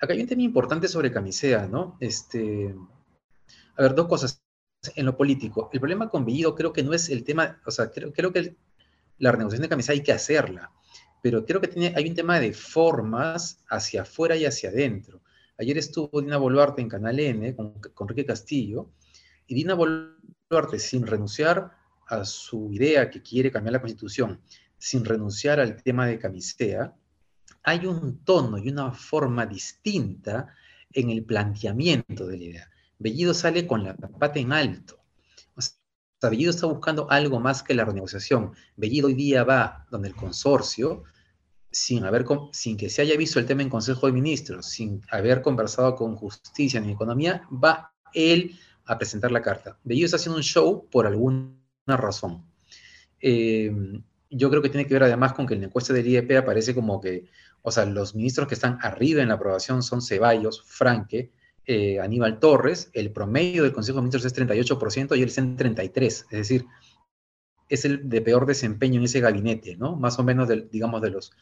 Acá 0.00 0.12
hay 0.12 0.20
un 0.20 0.26
tema 0.26 0.42
importante 0.42 0.88
sobre 0.88 1.12
Camisea, 1.12 1.66
¿no? 1.66 1.96
Este, 2.00 2.74
a 3.76 3.82
ver, 3.82 3.94
dos 3.94 4.08
cosas. 4.08 4.42
En 4.96 5.06
lo 5.06 5.16
político, 5.16 5.70
el 5.72 5.78
problema 5.78 6.10
con 6.10 6.24
Bellido 6.24 6.56
creo 6.56 6.72
que 6.72 6.82
no 6.82 6.92
es 6.92 7.08
el 7.08 7.22
tema, 7.22 7.60
o 7.64 7.70
sea, 7.70 7.92
creo, 7.92 8.32
que 8.32 8.56
la 9.18 9.30
renegociación 9.30 9.62
de 9.62 9.68
Camisea 9.68 9.92
hay 9.92 10.02
que 10.02 10.10
hacerla, 10.10 10.72
pero 11.22 11.46
creo 11.46 11.60
que 11.60 11.68
tiene, 11.68 11.94
hay 11.94 12.08
un 12.08 12.16
tema 12.16 12.40
de 12.40 12.52
formas 12.52 13.62
hacia 13.68 14.02
afuera 14.02 14.34
y 14.34 14.44
hacia 14.44 14.70
adentro. 14.70 15.20
Ayer 15.56 15.78
estuvo 15.78 16.20
Dina 16.20 16.36
Boluarte 16.36 16.82
en 16.82 16.88
Canal 16.88 17.20
N 17.20 17.54
con, 17.54 17.74
con 17.94 18.06
Enrique 18.08 18.26
Castillo, 18.26 18.88
y 19.46 19.54
Dina 19.54 19.74
Boluarte, 19.74 20.80
sin 20.80 21.06
renunciar 21.06 21.70
a 22.12 22.24
su 22.26 22.70
idea 22.72 23.08
que 23.08 23.22
quiere 23.22 23.50
cambiar 23.50 23.72
la 23.72 23.80
constitución 23.80 24.40
sin 24.76 25.04
renunciar 25.04 25.60
al 25.60 25.82
tema 25.82 26.06
de 26.06 26.18
camisea, 26.18 26.94
hay 27.62 27.86
un 27.86 28.22
tono 28.24 28.58
y 28.58 28.68
una 28.68 28.92
forma 28.92 29.46
distinta 29.46 30.48
en 30.92 31.10
el 31.10 31.24
planteamiento 31.24 32.26
de 32.26 32.36
la 32.36 32.44
idea. 32.44 32.70
Bellido 32.98 33.32
sale 33.32 33.66
con 33.66 33.84
la 33.84 33.96
pata 33.96 34.40
en 34.40 34.52
alto. 34.52 34.98
O 35.54 35.62
sea, 35.62 36.28
Bellido 36.28 36.50
está 36.50 36.66
buscando 36.66 37.10
algo 37.10 37.40
más 37.40 37.62
que 37.62 37.74
la 37.74 37.84
renegociación. 37.84 38.52
Bellido 38.76 39.06
hoy 39.06 39.14
día 39.14 39.44
va 39.44 39.86
donde 39.90 40.08
el 40.08 40.14
consorcio, 40.14 41.04
sin, 41.70 42.04
haber, 42.04 42.26
sin 42.52 42.76
que 42.76 42.90
se 42.90 43.02
haya 43.02 43.16
visto 43.16 43.38
el 43.38 43.46
tema 43.46 43.62
en 43.62 43.70
Consejo 43.70 44.06
de 44.06 44.12
Ministros, 44.12 44.66
sin 44.66 45.00
haber 45.10 45.40
conversado 45.40 45.94
con 45.94 46.16
justicia 46.16 46.80
ni 46.80 46.92
economía, 46.92 47.46
va 47.52 47.94
él 48.12 48.58
a 48.84 48.98
presentar 48.98 49.30
la 49.30 49.40
carta. 49.40 49.78
Bellido 49.84 50.06
está 50.06 50.16
haciendo 50.16 50.36
un 50.36 50.42
show 50.42 50.88
por 50.90 51.06
algún 51.06 51.61
razón. 51.86 52.44
Eh, 53.20 53.72
yo 54.30 54.50
creo 54.50 54.62
que 54.62 54.70
tiene 54.70 54.86
que 54.86 54.94
ver 54.94 55.04
además 55.04 55.34
con 55.34 55.46
que 55.46 55.54
en 55.54 55.60
la 55.60 55.66
encuesta 55.66 55.92
del 55.92 56.06
IEP 56.06 56.38
aparece 56.38 56.74
como 56.74 57.00
que, 57.00 57.26
o 57.62 57.70
sea, 57.70 57.84
los 57.84 58.14
ministros 58.14 58.48
que 58.48 58.54
están 58.54 58.78
arriba 58.82 59.22
en 59.22 59.28
la 59.28 59.34
aprobación 59.34 59.82
son 59.82 60.00
Ceballos, 60.00 60.62
Franque, 60.66 61.30
eh, 61.66 62.00
Aníbal 62.00 62.40
Torres, 62.40 62.90
el 62.92 63.12
promedio 63.12 63.62
del 63.62 63.72
Consejo 63.72 63.96
de 63.96 64.02
Ministros 64.02 64.24
es 64.24 64.34
38% 64.34 65.16
y 65.16 65.22
él 65.22 65.28
está 65.28 65.42
en 65.42 65.56
33%, 65.56 66.02
es 66.02 66.26
decir, 66.30 66.64
es 67.68 67.84
el 67.84 68.08
de 68.08 68.20
peor 68.20 68.46
desempeño 68.46 68.98
en 68.98 69.04
ese 69.04 69.20
gabinete, 69.20 69.76
¿no? 69.76 69.96
Más 69.96 70.18
o 70.18 70.24
menos, 70.24 70.48
digamos, 70.70 71.00
de 71.00 71.10
los, 71.10 71.32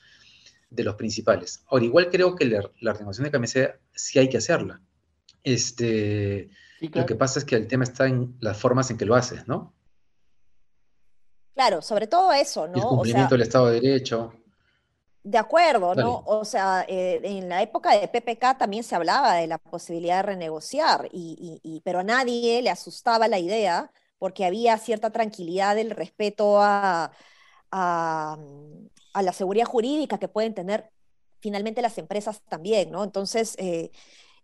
de 0.69 0.85
los 0.85 0.95
principales. 0.97 1.65
Ahora, 1.69 1.85
igual 1.85 2.11
creo 2.11 2.37
que 2.37 2.45
la, 2.45 2.93
renovación 2.93 3.25
de 3.25 3.31
camiseta 3.31 3.79
sí 3.95 4.19
hay 4.19 4.29
que 4.29 4.37
hacerla. 4.37 4.81
Este, 5.43 6.51
Lo 6.81 7.07
que 7.07 7.15
pasa 7.15 7.39
es 7.39 7.45
que 7.45 7.57
el 7.57 7.67
tema 7.67 7.85
está 7.85 8.07
en 8.07 8.37
las 8.41 8.59
formas 8.59 8.91
en 8.91 8.99
que 8.99 9.07
lo 9.07 9.15
haces, 9.15 9.49
¿no? 9.49 9.75
Claro, 11.55 11.83
sobre 11.83 12.07
todo 12.07 12.33
eso, 12.33 12.67
¿no? 12.69 12.77
El 12.77 12.83
cumplimiento 12.85 13.35
del 13.35 13.43
Estado 13.43 13.67
de 13.67 13.81
Derecho. 13.81 14.33
De 15.23 15.37
acuerdo, 15.37 15.95
¿no? 15.95 16.23
O 16.25 16.45
sea, 16.47 16.87
eh, 16.89 17.21
en 17.23 17.49
la 17.49 17.61
época 17.61 17.99
de 17.99 18.09
PPK 18.09 18.57
también 18.57 18.83
se 18.83 18.95
hablaba 18.95 19.35
de 19.35 19.47
la 19.47 19.59
posibilidad 19.59 20.17
de 20.17 20.23
renegociar, 20.23 21.09
y, 21.13 21.83
pero 21.85 21.99
a 21.99 22.05
nadie 22.05 22.63
le 22.63 22.71
asustaba 22.71 23.29
la 23.29 23.39
idea 23.39 23.91
porque 24.19 24.47
había 24.47 24.79
cierta 24.79 25.11
tranquilidad 25.11 25.75
del 25.75 25.91
respeto 25.91 26.61
a, 26.61 27.13
a, 27.71 28.39
la 29.23 29.33
seguridad 29.33 29.67
jurídica 29.67 30.19
que 30.19 30.29
pueden 30.29 30.55
tener 30.55 30.91
finalmente 31.41 31.83
las 31.83 31.99
empresas 31.99 32.41
también, 32.49 32.91
¿no? 32.91 33.05
Entonces, 33.05 33.57
eh, 33.59 33.91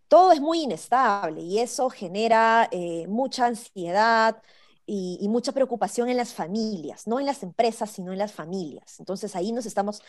todo 0.08 0.32
es 0.32 0.40
muy 0.40 0.62
inestable 0.62 1.40
y 1.42 1.58
eso 1.58 1.90
genera 1.90 2.68
eh, 2.70 3.06
mucha 3.08 3.46
ansiedad, 3.46 4.42
y, 4.86 5.26
mucha 5.28 5.52
preocupación 5.52 6.08
en 6.08 6.16
las 6.16 6.32
familias, 6.32 7.06
no 7.06 7.18
en 7.20 7.26
las 7.26 7.42
empresas, 7.42 7.90
sino 7.90 8.12
en 8.12 8.18
las 8.18 8.32
familias. 8.32 8.98
Entonces 9.00 9.34
ahí 9.36 9.52
nos 9.52 9.66
estamos 9.66 10.00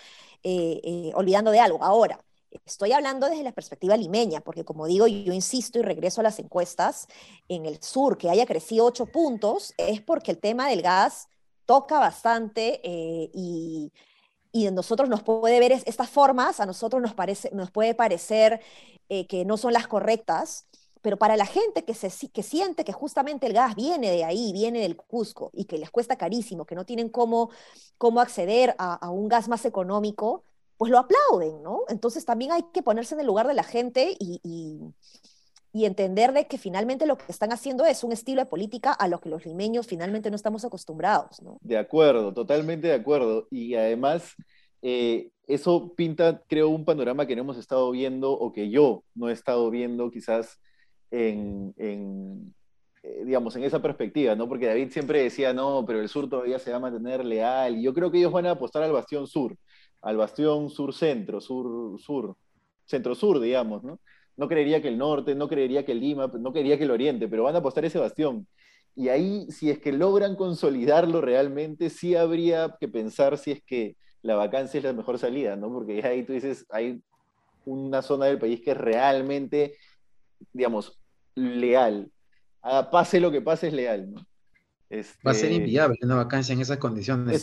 eh, 0.44 0.80
eh, 0.84 1.12
olvidando 1.16 1.52
de 1.52 1.60
algo. 1.60 1.84
Ahora, 1.84 2.20
Estoy 2.66 2.94
hablando 2.94 3.28
desde 3.30 3.44
la 3.44 3.52
perspectiva 3.52 3.98
limeña, 3.98 4.40
porque 4.40 4.64
como 4.64 4.88
digo, 4.88 5.06
yo 5.06 5.34
insisto 5.34 5.80
y 5.80 5.82
regreso 5.82 6.22
a 6.22 6.24
las 6.24 6.40
encuestas, 6.40 7.08
en 7.50 7.66
el 7.66 7.84
sur 7.84 8.18
que 8.18 8.30
haya 8.30 8.46
crecido 8.46 8.86
ocho 8.86 9.06
puntos 9.06 9.74
es 9.78 10.02
porque 10.02 10.32
el 10.32 10.40
tema 10.40 10.70
del 10.70 10.82
gas 10.82 11.28
toca 11.66 12.00
bastante 12.00 12.80
eh, 12.84 13.30
y, 13.34 13.92
y 14.52 14.72
nosotros 14.72 15.10
nos 15.10 15.24
puede 15.24 15.60
ver 15.60 15.72
estas 15.72 16.10
formas, 16.10 16.60
a 16.60 16.66
nosotros 16.66 17.02
nos, 17.02 17.14
parece, 17.14 17.52
nos 17.54 17.70
puede 17.70 17.94
parecer 17.94 18.62
eh, 19.10 19.28
que 19.28 19.46
no 19.46 19.58
son 19.58 19.74
las 19.74 19.88
correctas, 19.88 20.68
pero 21.02 21.18
para 21.18 21.38
la 21.38 21.46
gente 21.46 21.84
que, 21.84 21.94
se, 21.94 22.30
que 22.30 22.44
siente 22.44 22.84
que 22.84 22.94
justamente 22.94 23.48
el 23.48 23.54
gas 23.54 23.76
viene 23.76 24.12
de 24.12 24.24
ahí, 24.24 24.52
viene 24.54 24.82
del 24.82 24.96
Cusco 24.96 25.52
y 25.54 25.66
que 25.66 25.78
les 25.78 25.92
cuesta 25.92 26.18
carísimo, 26.18 26.66
que 26.66 26.76
no 26.76 26.86
tienen 26.86 27.10
cómo, 27.10 27.50
cómo 27.98 28.22
acceder 28.22 28.76
a, 28.78 29.10
un 29.10 29.28
gas 29.28 29.48
más 29.48 29.66
económico, 29.66 30.44
pues 30.78 30.92
lo 30.92 31.00
aplauden, 31.00 31.62
¿no? 31.64 31.82
Entonces 31.90 32.26
también 32.26 32.52
hay 32.52 32.64
que 32.74 32.84
ponerse 32.84 33.16
en 33.16 33.22
el 33.22 33.28
lugar 33.28 33.48
de 33.48 33.54
la 33.54 33.64
gente 33.64 34.16
y, 34.20 34.40
y, 34.44 34.80
y, 35.74 35.86
entender 35.86 36.34
de 36.34 36.48
que 36.48 36.58
finalmente 36.58 37.08
lo 37.08 37.18
que 37.18 37.32
están 37.32 37.52
haciendo 37.52 37.86
es 37.86 38.04
un 38.04 38.12
estilo 38.12 38.42
de 38.42 38.50
política 38.50 38.94
a 38.94 39.08
lo 39.08 39.20
que 39.20 39.30
los 39.30 39.46
limeños 39.46 39.88
finalmente 39.88 40.30
no 40.30 40.36
estamos 40.36 40.66
acostumbrados, 40.66 41.42
¿no? 41.42 41.58
De 41.62 41.78
acuerdo, 41.78 42.34
totalmente 42.34 42.88
de 42.88 42.94
acuerdo. 42.94 43.48
Y 43.50 43.74
además, 43.74 44.36
eh, 44.84 45.32
eso 45.48 45.94
pinta, 45.96 46.44
creo, 46.48 46.70
un 46.70 46.86
panorama 46.86 47.26
que 47.26 47.36
no 47.36 47.42
hemos 47.42 47.58
estado 47.58 47.90
viendo 47.92 48.32
o 48.32 48.52
que 48.52 48.70
yo 48.70 49.04
no 49.16 49.30
he 49.30 49.34
estado 49.34 49.72
viendo 49.72 50.12
quizás 50.12 50.60
en, 51.12 51.74
en 51.78 52.54
eh, 53.04 53.24
digamos, 53.26 53.56
en 53.56 53.64
esa 53.64 53.82
perspectiva, 53.82 54.36
¿no? 54.36 54.48
Porque 54.48 54.68
David 54.68 54.92
siempre 54.92 55.24
decía, 55.24 55.54
no, 55.54 55.86
pero 55.86 56.02
el 56.02 56.10
sur 56.10 56.30
todavía 56.30 56.60
se 56.60 56.72
va 56.72 56.78
a 56.78 56.82
mantener 56.82 57.26
leal. 57.26 57.82
Yo 57.82 57.94
creo 57.94 58.12
que 58.12 58.18
ellos 58.20 58.32
van 58.32 58.46
a 58.46 58.52
apostar 58.52 58.84
al 58.84 58.92
bastión 58.92 59.28
sur 59.28 59.58
al 60.02 60.18
bastión 60.18 60.70
sur-centro, 60.70 61.42
sur-sur, 61.42 62.36
centro-sur, 62.86 63.40
digamos, 63.40 63.84
¿no? 63.84 64.00
No 64.36 64.48
creería 64.48 64.82
que 64.82 64.88
el 64.88 64.98
norte, 64.98 65.36
no 65.36 65.48
creería 65.48 65.86
que 65.86 65.94
el 65.94 66.00
Lima, 66.00 66.28
no 66.40 66.52
creería 66.52 66.78
que 66.78 66.84
el 66.84 66.92
oriente, 66.92 67.28
pero 67.28 67.44
van 67.44 67.56
a 67.56 67.60
apostar 67.60 67.86
ese 67.86 68.00
bastión. 68.00 68.48
Y 68.96 69.10
ahí, 69.10 69.48
si 69.50 69.70
es 69.70 69.80
que 69.80 69.92
logran 69.92 70.36
consolidarlo 70.36 71.22
realmente, 71.22 71.90
sí 71.90 72.16
habría 72.16 72.78
que 72.80 72.88
pensar 72.88 73.38
si 73.38 73.52
es 73.52 73.64
que 73.64 73.96
la 74.22 74.36
vacancia 74.36 74.78
es 74.78 74.84
la 74.84 74.94
mejor 74.94 75.18
salida, 75.18 75.56
¿no? 75.56 75.72
Porque 75.72 76.04
ahí 76.06 76.24
tú 76.24 76.34
dices, 76.34 76.66
hay 76.70 77.02
una 77.66 78.02
zona 78.02 78.26
del 78.28 78.40
país 78.40 78.62
que 78.62 78.74
realmente, 78.74 79.76
digamos, 80.54 80.98
leal. 81.36 82.12
Ah, 82.62 82.90
pase 82.90 83.20
lo 83.20 83.32
que 83.32 83.42
pase, 83.42 83.68
es 83.68 83.74
leal, 83.74 84.12
¿no? 84.12 84.26
Va 84.90 85.32
a 85.32 85.34
ser 85.34 85.52
este, 85.52 85.56
inviable 85.56 86.00
una 86.02 86.16
vacancia 86.16 86.54
en 86.54 86.62
esas 86.62 86.78
condiciones. 86.78 87.36
Es, 87.36 87.42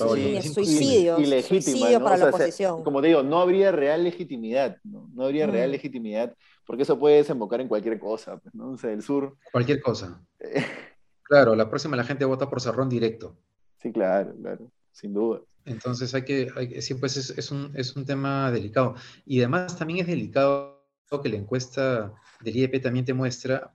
suicidio, 0.55 1.19
suicidio 1.43 2.03
para 2.03 2.17
la 2.17 2.29
oposición. 2.29 2.83
como 2.83 3.03
te 3.03 3.09
digo, 3.09 3.23
no 3.23 3.39
habría 3.39 3.71
real 3.71 4.03
legitimidad, 4.03 4.79
no, 4.83 5.11
no 5.13 5.25
habría 5.25 5.47
real 5.47 5.69
mm. 5.69 5.73
legitimidad, 5.73 6.35
porque 6.67 6.85
eso 6.85 6.99
puede 6.99 7.17
desembocar 7.17 7.61
en 7.61 7.69
cualquier 7.69 7.99
cosa, 7.99 8.39
pues, 8.39 8.55
¿no? 8.55 8.71
O 8.71 8.79
sea, 8.79 8.93
el 8.93 9.03
sur. 9.03 9.37
Cualquier 9.53 9.83
cosa. 9.83 10.23
claro, 11.23 11.55
la 11.55 11.69
próxima 11.69 11.97
la 11.99 12.05
gente 12.05 12.25
vota 12.25 12.49
por 12.49 12.63
Cerrón 12.63 12.89
directo. 12.89 13.37
Sí, 13.83 13.93
claro, 13.93 14.35
claro, 14.41 14.71
sin 14.91 15.13
duda. 15.13 15.43
Entonces 15.67 16.15
hay 16.15 16.25
que, 16.25 16.81
sí, 16.81 16.95
pues 16.95 17.17
es, 17.17 17.51
un, 17.51 17.73
es 17.75 17.95
un 17.95 18.07
tema 18.07 18.51
delicado. 18.51 18.95
Y 19.27 19.41
además 19.41 19.77
también 19.77 20.01
es 20.01 20.07
delicado 20.07 20.74
que 21.21 21.28
la 21.28 21.37
encuesta 21.37 22.14
del 22.40 22.56
IEP 22.56 22.83
también 22.83 23.04
te 23.04 23.14
muestra 23.14 23.75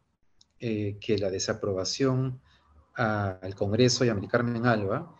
eh, 0.59 0.97
que 0.99 1.17
la 1.17 1.29
desaprobación 1.29 2.41
al 2.95 3.55
Congreso 3.55 4.03
y 4.03 4.09
a 4.09 4.19
Carmen 4.27 4.65
Alba, 4.65 5.15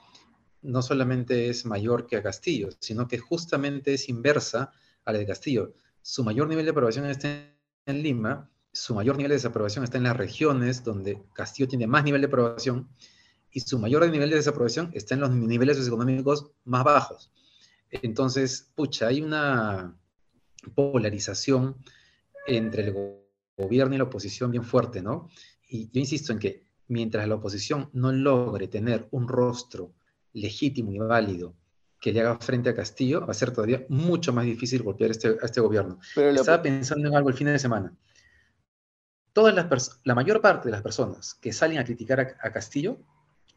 no 0.61 0.81
solamente 0.81 1.49
es 1.49 1.65
mayor 1.65 2.07
que 2.07 2.17
a 2.17 2.23
Castillo, 2.23 2.69
sino 2.79 3.07
que 3.07 3.17
justamente 3.17 3.93
es 3.93 4.09
inversa 4.09 4.73
a 5.05 5.13
la 5.13 5.19
de 5.19 5.25
Castillo. 5.25 5.73
Su 6.01 6.25
mayor 6.25 6.49
nivel 6.49 6.65
de 6.65 6.71
aprobación 6.71 7.05
está 7.05 7.29
en 7.85 8.03
Lima, 8.03 8.49
su 8.71 8.93
mayor 8.93 9.15
nivel 9.15 9.29
de 9.29 9.35
desaprobación 9.35 9.83
está 9.83 9.97
en 9.97 10.03
las 10.03 10.17
regiones 10.17 10.83
donde 10.83 11.23
Castillo 11.33 11.69
tiene 11.69 11.87
más 11.87 12.03
nivel 12.03 12.21
de 12.21 12.27
aprobación 12.27 12.89
y 13.51 13.61
su 13.61 13.79
mayor 13.79 14.07
nivel 14.09 14.29
de 14.29 14.35
desaprobación 14.35 14.91
está 14.93 15.15
en 15.15 15.21
los 15.21 15.31
niveles 15.31 15.77
socioeconómicos 15.77 16.51
más 16.65 16.83
bajos. 16.83 17.31
Entonces, 17.89 18.69
pucha, 18.75 19.07
hay 19.07 19.21
una 19.21 19.97
polarización 20.75 21.77
entre 22.49 22.83
el 22.83 22.95
gobierno 23.57 23.95
y 23.95 23.97
la 23.97 24.05
oposición 24.05 24.51
bien 24.51 24.63
fuerte, 24.63 25.01
¿no? 25.01 25.29
Y 25.67 25.89
yo 25.91 25.99
insisto 25.99 26.33
en 26.33 26.39
que 26.39 26.63
mientras 26.87 27.27
la 27.27 27.35
oposición 27.35 27.89
no 27.93 28.11
logre 28.11 28.67
tener 28.67 29.07
un 29.11 29.27
rostro 29.27 29.93
legítimo 30.33 30.91
y 30.91 30.99
válido 30.99 31.55
que 31.99 32.13
le 32.13 32.21
haga 32.21 32.39
frente 32.39 32.69
a 32.69 32.75
Castillo, 32.75 33.25
va 33.25 33.31
a 33.31 33.33
ser 33.33 33.51
todavía 33.51 33.85
mucho 33.89 34.31
más 34.31 34.45
difícil 34.45 34.83
golpear 34.83 35.11
este, 35.11 35.37
a 35.41 35.45
este 35.45 35.61
gobierno. 35.61 35.99
Estaba 36.15 36.61
pensando 36.61 37.07
en 37.07 37.15
algo 37.15 37.29
el 37.29 37.35
fin 37.35 37.47
de 37.47 37.59
semana. 37.59 37.93
Todas 39.33 39.53
las 39.53 39.99
la 40.03 40.15
mayor 40.15 40.41
parte 40.41 40.69
de 40.69 40.71
las 40.71 40.81
personas 40.81 41.35
que 41.35 41.53
salen 41.53 41.77
a 41.77 41.83
criticar 41.83 42.19
a, 42.19 42.51
Castillo 42.51 42.99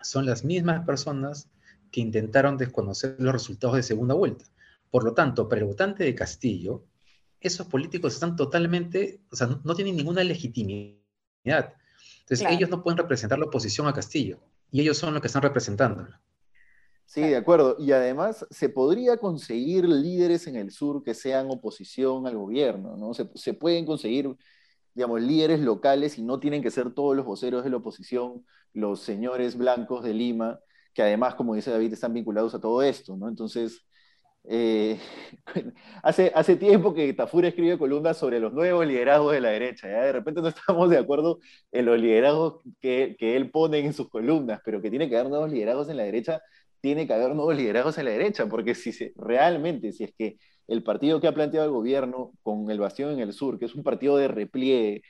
son 0.01 0.27
las 0.27 0.45
mismas 0.45 0.85
personas 0.85 1.49
que 1.91 2.01
intentaron 2.01 2.57
desconocer 2.57 3.17
los 3.19 3.33
resultados 3.33 3.77
de 3.77 3.83
segunda 3.83 4.15
vuelta. 4.15 4.45
Por 4.91 5.05
lo 5.05 5.15
tanto, 5.15 5.49
para 5.49 5.61
el 5.61 5.67
votante 5.67 6.05
de 6.05 6.15
Castillo, 6.15 6.85
esos 7.43 7.67
políticos 7.67 8.15
están 8.15 8.37
totalmente, 8.37 9.21
o 9.31 9.37
sea, 9.37 9.49
no 9.65 9.75
tienen 9.75 9.97
ninguna 9.97 10.25
legitimidad. 10.25 11.75
Entonces, 12.21 12.47
ellos 12.49 12.71
no 12.71 12.83
pueden 12.83 12.99
representar 12.99 13.39
la 13.39 13.47
oposición 13.47 13.87
a 13.87 13.93
Castillo, 13.93 14.39
y 14.71 14.81
ellos 14.81 14.97
son 14.97 15.13
los 15.13 15.21
que 15.21 15.27
están 15.27 15.43
representando. 15.43 16.07
Sí, 17.05 17.21
de 17.21 17.37
acuerdo. 17.37 17.77
Y 17.79 17.93
además, 17.93 18.47
se 18.51 18.71
podría 18.71 19.19
conseguir 19.19 19.87
líderes 19.87 20.47
en 20.47 20.57
el 20.57 20.71
sur 20.71 21.03
que 21.03 21.13
sean 21.13 21.51
oposición 21.51 22.27
al 22.27 22.39
gobierno, 22.39 22.97
¿no? 22.97 23.13
Se, 23.13 23.29
se 23.35 23.53
pueden 23.53 23.85
conseguir, 23.85 24.35
digamos, 24.95 25.21
líderes 25.21 25.61
locales 25.61 26.17
y 26.17 26.23
no 26.23 26.41
tienen 26.41 26.63
que 26.63 26.71
ser 26.71 26.95
todos 26.95 27.15
los 27.15 27.27
voceros 27.27 27.65
de 27.65 27.71
la 27.71 27.77
oposición, 27.77 28.47
los 28.73 29.01
señores 29.01 29.59
blancos 29.59 30.03
de 30.03 30.15
Lima, 30.15 30.59
que 30.95 31.03
además, 31.03 31.35
como 31.35 31.55
dice 31.55 31.71
David, 31.71 31.93
están 31.93 32.15
vinculados 32.15 32.55
a 32.55 32.61
todo 32.61 32.83
esto, 32.83 33.17
¿no? 33.17 33.29
Entonces, 33.29 33.85
eh, 34.45 34.99
hace, 36.03 36.33
hace 36.35 36.57
tiempo 36.57 36.95
que 36.95 37.13
Tafur 37.15 37.45
escribe 37.45 37.79
columnas 37.79 38.17
sobre 38.17 38.41
los 38.41 38.53
nuevos 38.53 38.87
liderazgos 38.87 39.33
de 39.33 39.41
la 39.41 39.51
derecha. 39.51 39.89
¿ya? 39.89 40.03
De 40.03 40.13
repente 40.13 40.43
no 40.43 40.49
estamos 40.49 40.91
de 40.91 40.99
acuerdo 40.99 41.41
en 41.71 41.87
los 41.87 42.01
liderazgos 42.01 42.63
que, 42.81 43.17
que, 43.19 43.37
él 43.37 43.51
pone 43.51 43.79
en 43.79 43.93
sus 43.93 44.09
columnas, 44.09 44.61
pero 44.65 44.83
que 44.83 44.91
tiene 44.91 45.09
que 45.09 45.17
haber 45.17 45.31
nuevos 45.31 45.51
liderazgos 45.53 45.89
en 45.89 45.97
la 45.97 46.05
derecha, 46.05 46.43
tiene 46.81 47.07
que 47.07 47.15
haber 47.15 47.35
nuevos 47.35 47.57
liderazgos 47.57 47.99
en 47.99 48.07
la 48.07 48.11
derecha, 48.13 48.47
porque 48.49 48.75
si 48.75 48.93
realmente, 49.17 49.93
si 49.93 50.05
es 50.05 50.15
que 50.17 50.39
el 50.69 50.83
partido 50.83 51.21
que 51.21 51.29
ha 51.29 51.35
planteado 51.35 51.67
el 51.67 51.73
gobierno 51.73 52.33
con 52.43 52.71
el 52.71 52.81
Bastión 52.81 53.13
en 53.13 53.21
el 53.21 53.33
sur, 53.33 53.59
que 53.59 53.67
es 53.67 53.75
un 53.75 53.83
partido 53.83 54.17
de 54.17 54.29
repliegue, 54.29 55.03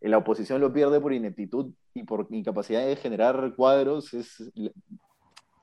la 0.00 0.18
oposición 0.18 0.60
lo 0.60 0.72
pierde 0.72 1.00
por 1.00 1.12
ineptitud 1.12 1.72
y 1.94 2.02
por 2.04 2.26
incapacidad 2.30 2.84
de 2.86 2.96
generar 2.96 3.54
cuadros, 3.56 4.14
es, 4.14 4.50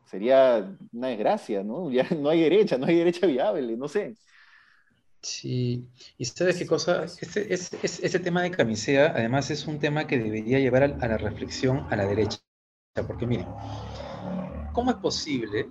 sería 0.09 0.75
una 0.91 1.07
desgracia, 1.09 1.63
¿no? 1.63 1.91
Ya 1.91 2.07
no 2.09 2.29
hay 2.29 2.41
derecha, 2.41 2.77
no 2.77 2.87
hay 2.87 2.95
derecha 2.97 3.27
viable, 3.27 3.77
no 3.77 3.87
sé. 3.87 4.15
Sí, 5.21 5.85
y 6.17 6.25
sabes 6.25 6.57
qué 6.57 6.65
cosa, 6.65 7.03
este, 7.03 7.53
ese, 7.53 8.19
tema 8.19 8.41
de 8.41 8.51
camisea 8.51 9.07
además 9.13 9.51
es 9.51 9.67
un 9.67 9.77
tema 9.77 10.07
que 10.07 10.17
debería 10.17 10.59
llevar 10.59 10.83
a, 10.83 11.07
la 11.07 11.17
reflexión 11.17 11.85
a 11.89 11.97
la 11.97 12.05
derecha, 12.05 12.39
porque 13.05 13.27
miren, 13.27 13.47
¿cómo 14.71 14.91
es 14.91 14.97
posible? 14.97 15.67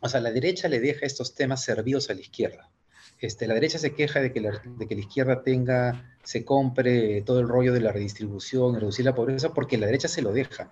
O 0.00 0.08
sea, 0.08 0.20
la 0.20 0.30
derecha 0.30 0.68
le 0.68 0.78
deja 0.78 1.04
estos 1.04 1.34
temas 1.34 1.64
servidos 1.64 2.10
a 2.10 2.14
la 2.14 2.20
izquierda. 2.20 2.70
Este, 3.18 3.48
la 3.48 3.54
derecha 3.54 3.78
se 3.78 3.92
queja 3.92 4.20
de 4.20 4.32
que 4.32 4.40
la, 4.40 4.52
de 4.64 4.86
que 4.86 4.94
la 4.94 5.00
izquierda 5.00 5.42
tenga, 5.42 6.16
se 6.22 6.44
compre 6.44 7.22
todo 7.22 7.40
el 7.40 7.48
rollo 7.48 7.72
de 7.72 7.80
la 7.80 7.90
redistribución, 7.90 8.76
reducir 8.76 9.04
la 9.04 9.16
pobreza, 9.16 9.52
porque 9.52 9.78
la 9.78 9.86
derecha 9.86 10.06
se 10.06 10.22
lo 10.22 10.32
deja. 10.32 10.70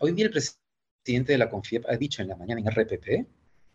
Hoy 0.00 0.12
día 0.12 0.24
el 0.24 0.32
presidente 0.32 0.61
presidente 1.02 1.32
de 1.32 1.38
la 1.38 1.50
CONFIEP 1.50 1.84
ha 1.88 1.96
dicho 1.96 2.22
en 2.22 2.28
la 2.28 2.36
mañana 2.36 2.60
en 2.60 2.70
RPP 2.70 3.26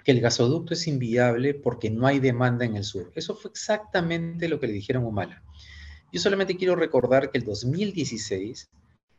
que 0.03 0.11
el 0.11 0.21
gasoducto 0.21 0.73
es 0.73 0.87
inviable 0.87 1.53
porque 1.53 1.89
no 1.89 2.07
hay 2.07 2.19
demanda 2.19 2.63
en 2.63 2.77
el 2.77 2.85
sur. 2.85 3.11
Eso 3.15 3.35
fue 3.35 3.51
exactamente 3.51 4.47
lo 4.47 4.59
que 4.59 4.67
le 4.67 4.73
dijeron 4.73 5.03
a 5.03 5.07
Humala. 5.07 5.43
Yo 6.13 6.21
solamente 6.21 6.55
quiero 6.55 6.77
recordar 6.77 7.29
que 7.29 7.37
el 7.37 7.43
2016, 7.43 8.69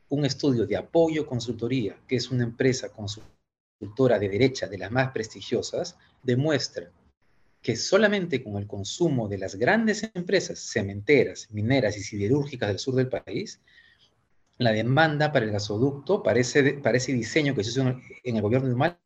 un 0.08 0.24
estudio 0.24 0.66
de 0.66 0.76
apoyo 0.76 1.26
consultoría, 1.26 2.00
que 2.08 2.16
es 2.16 2.30
una 2.30 2.44
empresa 2.44 2.88
consultora 2.88 4.18
de 4.18 4.28
derecha 4.30 4.66
de 4.66 4.78
las 4.78 4.90
más 4.90 5.10
prestigiosas, 5.10 5.98
demuestra 6.22 6.90
que 7.60 7.76
solamente 7.76 8.42
con 8.42 8.56
el 8.56 8.66
consumo 8.66 9.28
de 9.28 9.36
las 9.36 9.56
grandes 9.56 10.10
empresas 10.14 10.58
cementeras, 10.60 11.48
mineras 11.50 11.98
y 11.98 12.00
siderúrgicas 12.02 12.68
del 12.68 12.78
sur 12.78 12.94
del 12.94 13.08
país, 13.08 13.60
la 14.58 14.72
demanda 14.72 15.32
para 15.32 15.44
el 15.44 15.52
gasoducto, 15.52 16.22
para 16.22 16.40
ese, 16.40 16.62
diseño 17.12 17.54
que 17.54 17.64
se 17.64 17.70
hizo 17.70 17.82
en 17.82 18.36
el 18.36 18.42
gobierno 18.42 18.68
de 18.68 18.74
Humala, 18.74 18.98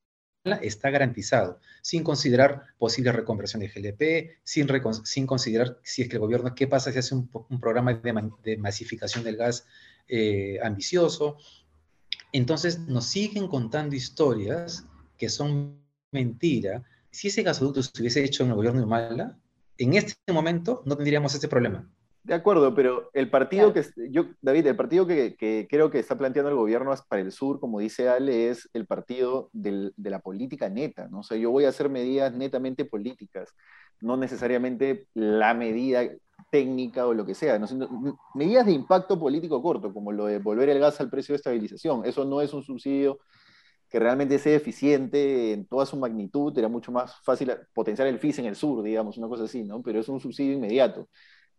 está 0.62 0.90
garantizado, 0.90 1.60
sin 1.82 2.02
considerar 2.02 2.64
posible 2.78 3.12
reconversión 3.12 3.60
de 3.60 3.68
GLP, 3.68 4.38
sin, 4.42 4.66
sin 5.04 5.26
considerar 5.26 5.78
si 5.82 6.02
es 6.02 6.08
que 6.08 6.16
el 6.16 6.20
gobierno, 6.20 6.54
qué 6.54 6.66
pasa 6.66 6.90
si 6.90 6.98
hace 6.98 7.14
un, 7.14 7.28
programa 7.60 7.94
de, 7.94 8.56
masificación 8.56 9.22
del 9.22 9.36
gas 9.36 9.66
eh, 10.08 10.58
ambicioso. 10.62 11.36
Entonces 12.32 12.80
nos 12.80 13.06
siguen 13.06 13.46
contando 13.46 13.94
historias 13.94 14.84
que 15.16 15.28
son 15.28 15.78
mentira. 16.10 16.82
Si 17.10 17.28
ese 17.28 17.42
gasoducto 17.42 17.82
se 17.82 17.90
hubiese 18.00 18.24
hecho 18.24 18.42
en 18.42 18.50
el 18.50 18.56
gobierno 18.56 18.80
de 18.80 18.86
Humala, 18.86 19.38
en 19.78 19.94
este 19.94 20.32
momento 20.32 20.82
no 20.86 20.96
tendríamos 20.96 21.34
este 21.34 21.48
problema. 21.48 21.88
De 22.24 22.34
acuerdo, 22.34 22.72
pero 22.72 23.10
el 23.14 23.30
partido 23.30 23.72
que, 23.72 23.84
yo, 24.10 24.26
David, 24.40 24.68
el 24.68 24.76
partido 24.76 25.06
que, 25.08 25.66
creo 25.68 25.90
que 25.90 25.98
está 25.98 26.16
planteando 26.16 26.50
el 26.50 26.56
gobierno 26.56 26.94
para 27.08 27.20
el 27.20 27.32
sur, 27.32 27.58
como 27.58 27.80
dice 27.80 28.08
Ale, 28.08 28.48
es 28.48 28.70
el 28.74 28.86
partido 28.86 29.50
de 29.52 29.92
la 29.96 30.20
política 30.20 30.68
neta, 30.68 31.08
¿no? 31.08 31.20
O 31.20 31.22
sea, 31.24 31.36
yo 31.36 31.50
voy 31.50 31.64
a 31.64 31.70
hacer 31.70 31.88
medidas 31.88 32.32
netamente 32.32 32.84
políticas, 32.84 33.52
no 34.00 34.16
necesariamente 34.16 35.08
la 35.14 35.52
medida 35.52 36.08
técnica 36.50 37.08
o 37.08 37.14
lo 37.14 37.26
que 37.26 37.34
sea, 37.34 37.60
medidas 38.34 38.66
de 38.66 38.72
impacto 38.72 39.18
político 39.18 39.60
corto, 39.60 39.92
como 39.92 40.12
lo 40.12 40.26
de 40.26 40.38
volver 40.38 40.68
el 40.68 40.78
gas 40.78 41.00
al 41.00 41.10
precio 41.10 41.32
de 41.32 41.38
estabilización, 41.38 42.04
eso 42.04 42.24
no 42.24 42.40
es 42.40 42.52
un 42.52 42.62
subsidio 42.62 43.18
que 43.88 43.98
realmente 43.98 44.38
sea 44.38 44.54
eficiente 44.56 45.52
en 45.52 45.66
toda 45.66 45.86
su 45.86 45.96
magnitud, 45.96 46.56
era 46.56 46.68
mucho 46.68 46.92
más 46.92 47.20
fácil 47.24 47.52
potenciar 47.74 48.06
el 48.06 48.18
FIS 48.18 48.38
en 48.38 48.46
el 48.46 48.56
sur, 48.56 48.82
digamos, 48.82 49.18
una 49.18 49.28
cosa 49.28 49.44
así, 49.44 49.64
¿no? 49.64 49.82
Pero 49.82 50.00
es 50.00 50.08
un 50.08 50.20
subsidio 50.20 50.54
inmediato 50.54 51.08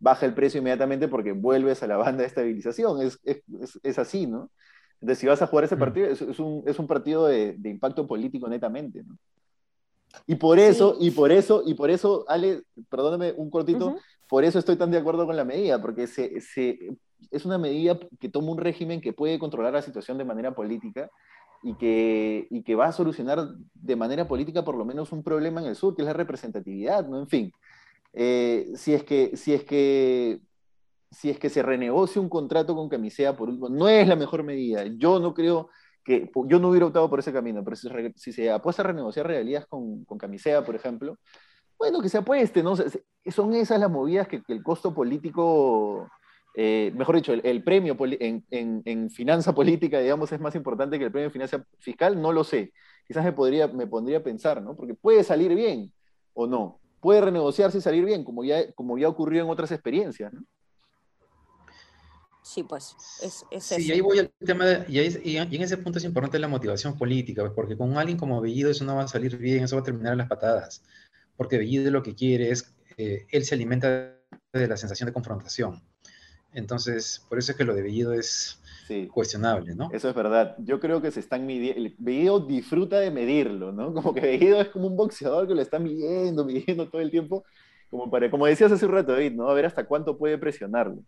baja 0.04 0.26
el 0.26 0.34
precio 0.34 0.60
inmediatamente 0.60 1.08
porque 1.08 1.32
vuelves 1.32 1.82
a 1.82 1.88
la 1.88 1.96
banda 1.96 2.22
de 2.22 2.28
estabilización. 2.28 3.02
Es, 3.02 3.20
es, 3.24 3.42
es 3.82 3.98
así, 3.98 4.28
¿no? 4.28 4.52
Entonces, 5.00 5.20
si 5.20 5.28
vas 5.28 5.42
a 5.42 5.48
jugar 5.48 5.64
ese 5.64 5.78
mm. 5.78 5.80
partido, 5.80 6.08
es, 6.08 6.40
un, 6.40 6.64
es 6.66 6.78
un, 6.78 6.88
partido 6.88 7.26
de, 7.28 7.56
de, 7.58 7.70
impacto 7.70 8.06
político 8.06 8.48
netamente, 8.48 9.04
¿no? 9.04 9.18
Y 10.28 10.36
por 10.36 10.60
eso, 10.60 10.98
y 11.00 11.10
por 11.12 11.32
eso, 11.32 11.64
y 11.66 11.74
por 11.74 11.90
eso, 11.90 12.24
Ale, 12.28 12.62
perdóname 12.88 13.34
un 13.36 13.50
cortito, 13.50 13.96
por 14.30 14.44
eso 14.44 14.60
estoy 14.60 14.76
tan 14.76 14.92
de 14.92 15.00
acuerdo 15.00 15.26
con 15.26 15.36
la 15.36 15.44
medida, 15.44 15.82
porque 15.82 16.06
se, 16.06 16.40
se, 16.40 16.78
es 17.32 17.46
una 17.46 17.58
medida 17.58 17.98
que 18.20 18.30
toma 18.30 18.52
un 18.52 18.60
régimen 18.60 19.02
que 19.02 19.12
puede 19.12 19.40
controlar 19.40 19.74
la 19.74 19.82
situación 19.82 20.20
de 20.20 20.26
manera 20.26 20.54
política 20.54 21.10
y 21.64 21.74
que, 21.76 22.48
y 22.52 22.62
que 22.62 22.76
va 22.76 22.88
a 22.88 22.92
solucionar 22.92 23.56
de 23.74 23.96
manera 23.96 24.28
política 24.28 24.64
por 24.64 24.76
lo 24.76 24.86
menos 24.86 25.12
un 25.12 25.24
problema 25.24 25.62
en 25.62 25.68
el 25.68 25.76
sur, 25.76 25.96
que 25.96 26.04
es 26.04 26.06
la 26.06 26.14
representatividad, 26.14 27.08
¿no? 27.08 27.20
En 27.20 27.28
fin, 27.28 27.52
eh, 28.14 28.72
si, 28.76 28.94
es 28.94 29.04
que, 29.04 29.36
si, 29.36 29.54
es 29.54 29.64
que, 29.64 30.40
si 31.12 31.30
es 31.30 31.40
que 31.40 31.50
se 31.50 31.64
renegocie 31.64 32.22
un 32.22 32.30
contrato 32.30 32.76
con 32.76 32.88
Camisea 32.88 33.36
por 33.36 33.52
no 33.72 33.90
es 33.90 34.08
la 34.08 34.16
mejor 34.16 34.44
medida. 34.44 34.86
Yo 34.98 35.20
no 35.20 35.34
creo 35.34 35.70
que, 36.06 36.30
yo 36.48 36.60
no 36.60 36.70
hubiera 36.70 36.86
optado 36.86 37.10
por 37.10 37.20
ese 37.20 37.34
camino, 37.34 37.64
pero 37.64 37.76
si, 38.16 38.32
se 38.32 38.52
apuesta 38.52 38.84
a 38.84 38.88
renegociar 38.88 39.28
realidades 39.28 39.68
con, 39.68 40.06
con, 40.06 40.18
Camisea, 40.18 40.64
por 40.64 40.76
ejemplo, 40.76 41.18
bueno, 41.78 42.02
que 42.02 42.10
se 42.10 42.20
apueste, 42.20 42.62
¿no? 42.62 42.76
Son 42.76 43.54
esas 43.56 43.80
las 43.80 43.90
movidas 43.90 44.28
que, 44.28 44.42
el 44.48 44.64
costo 44.64 44.94
político, 44.94 46.10
eh, 46.56 46.94
mejor 46.96 47.16
dicho, 47.16 47.34
el, 47.34 47.64
premio 47.64 47.98
en, 48.00 48.46
en, 48.52 48.82
en, 48.86 49.10
finanza 49.10 49.56
política, 49.56 50.00
digamos, 50.00 50.32
es 50.32 50.40
más 50.40 50.56
importante 50.56 51.00
que 51.00 51.06
el 51.06 51.12
premio 51.12 51.28
en 51.28 51.34
finanza 51.34 51.66
fiscal, 51.80 52.22
no 52.22 52.32
lo 52.32 52.44
sé. 52.44 52.74
Quizás 53.08 53.26
me, 53.26 53.34
podría, 53.34 53.68
me 53.68 53.88
pondría 53.88 54.20
a 54.20 54.24
pensar, 54.24 54.62
¿no? 54.62 54.76
Porque 54.76 54.94
puede 54.94 55.24
salir 55.24 55.56
bien 55.56 55.92
o 56.34 56.48
no 56.48 56.80
puede 57.04 57.22
renegociarse 57.22 57.78
y 57.78 57.82
salir 57.82 58.06
bien, 58.06 58.24
como 58.24 58.46
ya, 58.46 58.72
como 58.72 58.98
ya 58.98 59.10
ocurrió 59.10 59.44
en 59.44 59.50
otras 59.50 59.72
experiencias. 59.72 60.32
¿no? 60.32 60.42
Sí, 62.42 62.64
pues 62.64 62.96
es, 63.22 63.46
es 63.52 63.64
Sí, 63.64 63.88
y 63.88 63.92
ahí 63.92 64.02
voy 64.02 64.20
al 64.20 64.32
tema, 64.46 64.66
de, 64.66 64.86
y, 64.90 65.38
en 65.38 65.62
ese 65.62 65.78
punto 65.78 66.00
es 66.00 66.06
importante 66.06 66.40
la 66.40 66.48
motivación 66.48 66.98
política, 66.98 67.42
pues, 67.42 67.54
porque 67.54 67.78
con 67.78 67.98
alguien 67.98 68.18
como 68.18 68.40
Bellido 68.40 68.72
eso 68.72 68.86
no 68.86 68.96
va 68.96 69.04
a 69.04 69.08
salir 69.08 69.38
bien, 69.38 69.66
eso 69.66 69.76
va 69.76 69.82
a 69.82 69.86
terminar 69.86 70.14
en 70.14 70.20
las 70.20 70.30
patadas, 70.30 70.82
porque 71.36 71.58
Bellido 71.58 71.92
lo 71.92 72.04
que 72.04 72.16
quiere 72.16 72.52
es, 72.52 72.74
eh, 72.98 73.28
él 73.30 73.44
se 73.44 73.56
alimenta 73.56 74.18
de 74.54 74.68
la 74.68 74.78
sensación 74.78 75.08
de 75.08 75.14
confrontación. 75.14 75.84
Entonces, 76.54 77.26
por 77.28 77.38
eso 77.38 77.52
es 77.52 77.58
que 77.58 77.66
lo 77.66 77.76
de 77.76 77.82
Bellido 77.82 78.14
es, 78.14 78.62
cuestionable, 79.12 79.76
¿no? 79.76 79.90
Eso 79.92 80.10
es 80.10 80.16
verdad. 80.16 80.56
Yo 80.60 80.80
creo 80.80 81.02
que 81.02 81.12
se 81.12 81.20
están 81.20 81.46
midiendo, 81.46 81.90
Bellido 81.98 82.40
disfruta 82.40 83.00
de 83.00 83.12
medirlo, 83.12 83.72
¿no? 83.72 83.94
Como 83.94 84.14
que 84.14 84.22
Bellido 84.22 84.62
es 84.62 84.70
como 84.70 84.88
un 84.88 84.96
boxeador 84.96 85.48
que 85.48 85.56
lo 85.56 85.62
está 85.62 85.80
midiendo, 85.80 86.46
midiendo 86.46 86.90
todo 86.90 87.02
el 87.02 87.12
tiempo, 87.12 87.44
como, 87.90 88.10
para, 88.10 88.30
como 88.30 88.46
decías 88.46 88.72
hace 88.72 88.86
un 88.86 88.92
rato, 88.92 89.12
David, 89.12 89.34
¿no? 89.34 89.50
A 89.50 89.54
ver 89.54 89.66
hasta 89.66 89.86
cuánto 89.86 90.18
puede 90.18 90.38
presionarlo. 90.38 91.02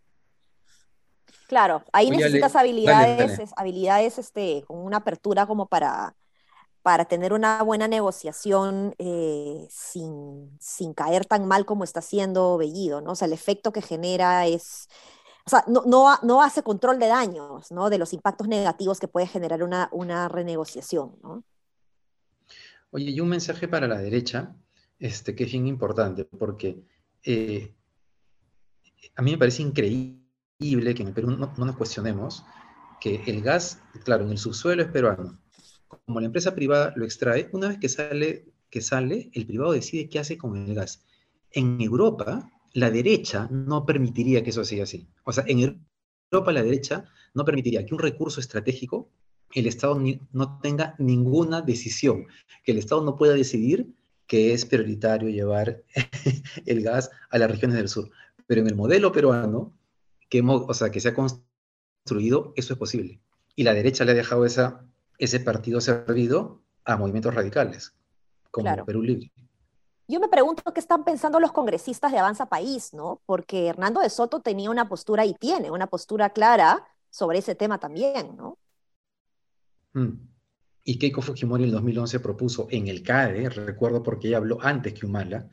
Claro, 1.48 1.84
ahí 1.91 2.10
necesitas 2.10 2.55
habilidades, 2.55 3.51
habilidades 3.55 4.17
este, 4.17 4.63
con 4.65 4.79
una 4.79 4.98
apertura 4.98 5.46
como 5.46 5.67
para, 5.67 6.15
para 6.82 7.06
tener 7.06 7.34
una 7.34 7.62
buena 7.62 7.88
negociación 7.88 8.95
eh, 8.97 9.67
sin, 9.69 10.58
sin, 10.60 10.93
caer 10.93 11.26
tan 11.26 11.47
mal 11.47 11.65
como 11.65 11.84
está 11.84 12.00
haciendo 12.00 12.58
Bellido, 12.58 13.02
¿no? 13.02 13.12
O 13.12 13.15
sea, 13.15 13.28
el 13.28 13.34
efecto 13.34 13.71
que 13.71 13.82
genera 13.82 14.47
es, 14.47 14.88
o 15.45 15.49
sea, 15.49 15.63
no, 15.67 15.84
no, 15.86 16.08
no, 16.23 16.41
hace 16.41 16.63
control 16.63 16.97
de 16.97 17.08
daños, 17.08 17.71
¿no? 17.71 17.89
De 17.91 17.99
los 17.99 18.13
impactos 18.13 18.47
negativos 18.47 18.99
que 18.99 19.08
puede 19.08 19.27
generar 19.27 19.62
una, 19.62 19.89
una 19.91 20.27
renegociación, 20.27 21.17
¿no? 21.21 21.43
Oye, 22.89 23.12
y 23.12 23.19
un 23.19 23.29
mensaje 23.29 23.67
para 23.67 23.88
la 23.88 23.99
derecha, 23.99 24.55
este, 24.97 25.36
que 25.36 25.43
es 25.43 25.51
bien 25.51 25.67
importante, 25.67 26.25
porque 26.25 26.81
eh, 27.23 27.75
a 29.15 29.21
mí 29.21 29.31
me 29.31 29.38
parece 29.38 29.62
increíble 29.62 30.95
que 30.95 31.01
en 31.03 31.10
el 31.10 31.13
Perú 31.13 31.29
no, 31.29 31.53
no, 31.55 31.65
nos 31.65 31.75
cuestionemos 31.75 32.43
que 32.99 33.21
el 33.27 33.41
gas, 33.41 33.84
claro, 34.03 34.23
en 34.23 34.31
el 34.31 34.39
subsuelo 34.39 34.81
es 34.81 34.89
peruano. 34.89 35.39
Como 35.88 36.21
la 36.21 36.25
empresa 36.25 36.55
privada 36.55 36.91
lo 36.95 37.05
extrae, 37.05 37.49
una 37.51 37.67
vez 37.67 37.77
que 37.77 37.89
sale, 37.89 38.45
que 38.71 38.81
sale, 38.81 39.29
el 39.34 39.45
privado 39.45 39.73
decide 39.73 40.10
qué 40.10 40.17
hace 40.17 40.39
con 40.39 40.58
el 40.58 40.73
gas. 40.73 41.05
En 41.51 41.79
Europa, 41.81 42.49
la 42.76 42.92
derecha 42.92 43.48
no 43.52 43.86
permitiría 43.86 44.44
que 44.44 44.50
eso 44.50 44.66
sea 44.66 44.84
así. 44.84 45.08
O 45.24 45.32
sea, 45.32 45.46
en 45.48 45.82
Europa 46.30 46.52
la 46.52 46.62
derecha 46.62 47.06
no 47.34 47.46
permitiría 47.46 47.86
que 47.86 47.94
un 47.94 48.02
recurso 48.02 48.42
estratégico 48.42 49.10
el 49.54 49.68
Estado 49.68 49.98
no 50.34 50.60
tenga 50.60 50.96
ninguna 51.00 51.62
decisión, 51.62 52.26
que 52.64 52.74
el 52.74 52.78
Estado 52.80 53.02
no 53.02 53.16
pueda 53.16 53.34
decidir 53.34 53.88
que 54.28 54.54
es 54.54 54.66
prioritario 54.66 55.30
llevar 55.30 55.84
el 56.66 56.82
gas 56.82 57.10
a 57.30 57.38
las 57.38 57.50
regiones 57.50 57.78
del 57.78 57.88
sur. 57.88 58.10
Pero 58.46 58.60
en 58.60 58.68
el 58.68 58.76
modelo 58.76 59.14
peruano, 59.14 59.78
que, 60.30 60.42
o 60.42 60.74
sea, 60.74 60.90
que 60.90 61.00
se 61.00 61.10
ha 61.10 61.14
construido, 61.14 62.52
eso 62.58 62.74
es 62.74 62.80
posible. 62.80 63.22
Y 63.56 63.64
la 63.64 63.74
derecha 63.74 64.04
le 64.04 64.12
ha 64.12 64.16
dejado 64.16 64.46
esa, 64.46 64.86
ese 65.18 65.40
partido 65.40 65.80
servido 65.80 66.62
a 66.84 66.98
movimientos 66.98 67.34
radicales, 67.34 67.96
como 68.52 68.86
Perú 68.86 69.02
Libre. 69.02 69.32
Yo 70.08 70.20
me 70.20 70.28
pregunto 70.28 70.63
qué 70.74 70.80
están 70.80 71.04
pensando 71.04 71.39
los 71.39 71.52
congresistas 71.52 72.12
de 72.12 72.20
Avanza 72.20 72.46
País, 72.46 72.94
¿no? 72.94 73.22
Porque 73.26 73.68
Hernando 73.68 74.02
de 74.02 74.10
Soto 74.10 74.39
tenía 74.39 74.70
una 74.70 74.88
postura 74.88 75.26
y 75.26 75.34
tiene 75.34 75.72
una 75.72 75.88
postura 75.88 76.30
clara 76.30 76.88
sobre 77.10 77.39
ese 77.39 77.56
tema 77.56 77.80
también, 77.80 78.36
¿no? 78.38 78.60
Mm. 79.94 80.28
Y 80.84 81.00
Keiko 81.00 81.24
Fujimori 81.24 81.63
en 81.63 81.70
el 81.70 81.76
2011 81.76 82.20
propuso 82.20 82.68
en 82.70 82.88
el 82.88 83.02
CADE, 83.02 83.50
recuerdo 83.50 84.04
porque 84.04 84.28
ella 84.28 84.38
habló 84.38 84.60
antes 84.62 84.94
que 84.94 85.08
Humala, 85.08 85.50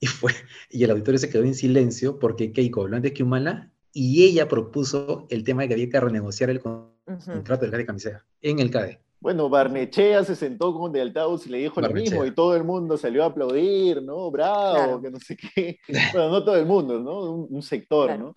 y, 0.00 0.06
fue, 0.06 0.32
y 0.70 0.82
el 0.82 0.90
auditorio 0.90 1.18
se 1.18 1.30
quedó 1.30 1.44
en 1.44 1.54
silencio 1.54 2.18
porque 2.18 2.52
Keiko 2.52 2.82
habló 2.82 2.96
antes 2.96 3.12
que 3.12 3.22
Humala 3.22 3.70
y 3.92 4.24
ella 4.24 4.48
propuso 4.48 5.28
el 5.30 5.44
tema 5.44 5.62
de 5.62 5.68
que 5.68 5.74
había 5.74 5.88
que 5.88 6.00
renegociar 6.00 6.50
el 6.50 6.60
contrato 6.60 7.62
del 7.62 7.70
CADE 7.70 7.78
de 7.78 7.86
camisea 7.86 8.24
en 8.40 8.58
el 8.58 8.72
CADE. 8.72 9.03
Bueno, 9.24 9.48
Barnechea 9.48 10.22
se 10.22 10.36
sentó 10.36 10.74
con 10.74 10.92
de 10.92 11.00
altavoz 11.00 11.46
y 11.46 11.48
le 11.48 11.56
dijo 11.56 11.80
lo 11.80 11.88
mismo 11.88 12.26
y 12.26 12.34
todo 12.34 12.54
el 12.54 12.62
mundo 12.62 12.98
salió 12.98 13.22
a 13.22 13.28
aplaudir, 13.28 14.02
¿no? 14.02 14.30
Bravo, 14.30 15.00
que 15.00 15.10
no 15.10 15.18
sé 15.18 15.34
qué. 15.34 15.78
Bueno, 16.12 16.28
no 16.28 16.44
todo 16.44 16.56
el 16.56 16.66
mundo, 16.66 17.00
¿no? 17.00 17.32
Un, 17.32 17.62
sector, 17.62 18.18
¿no? 18.18 18.34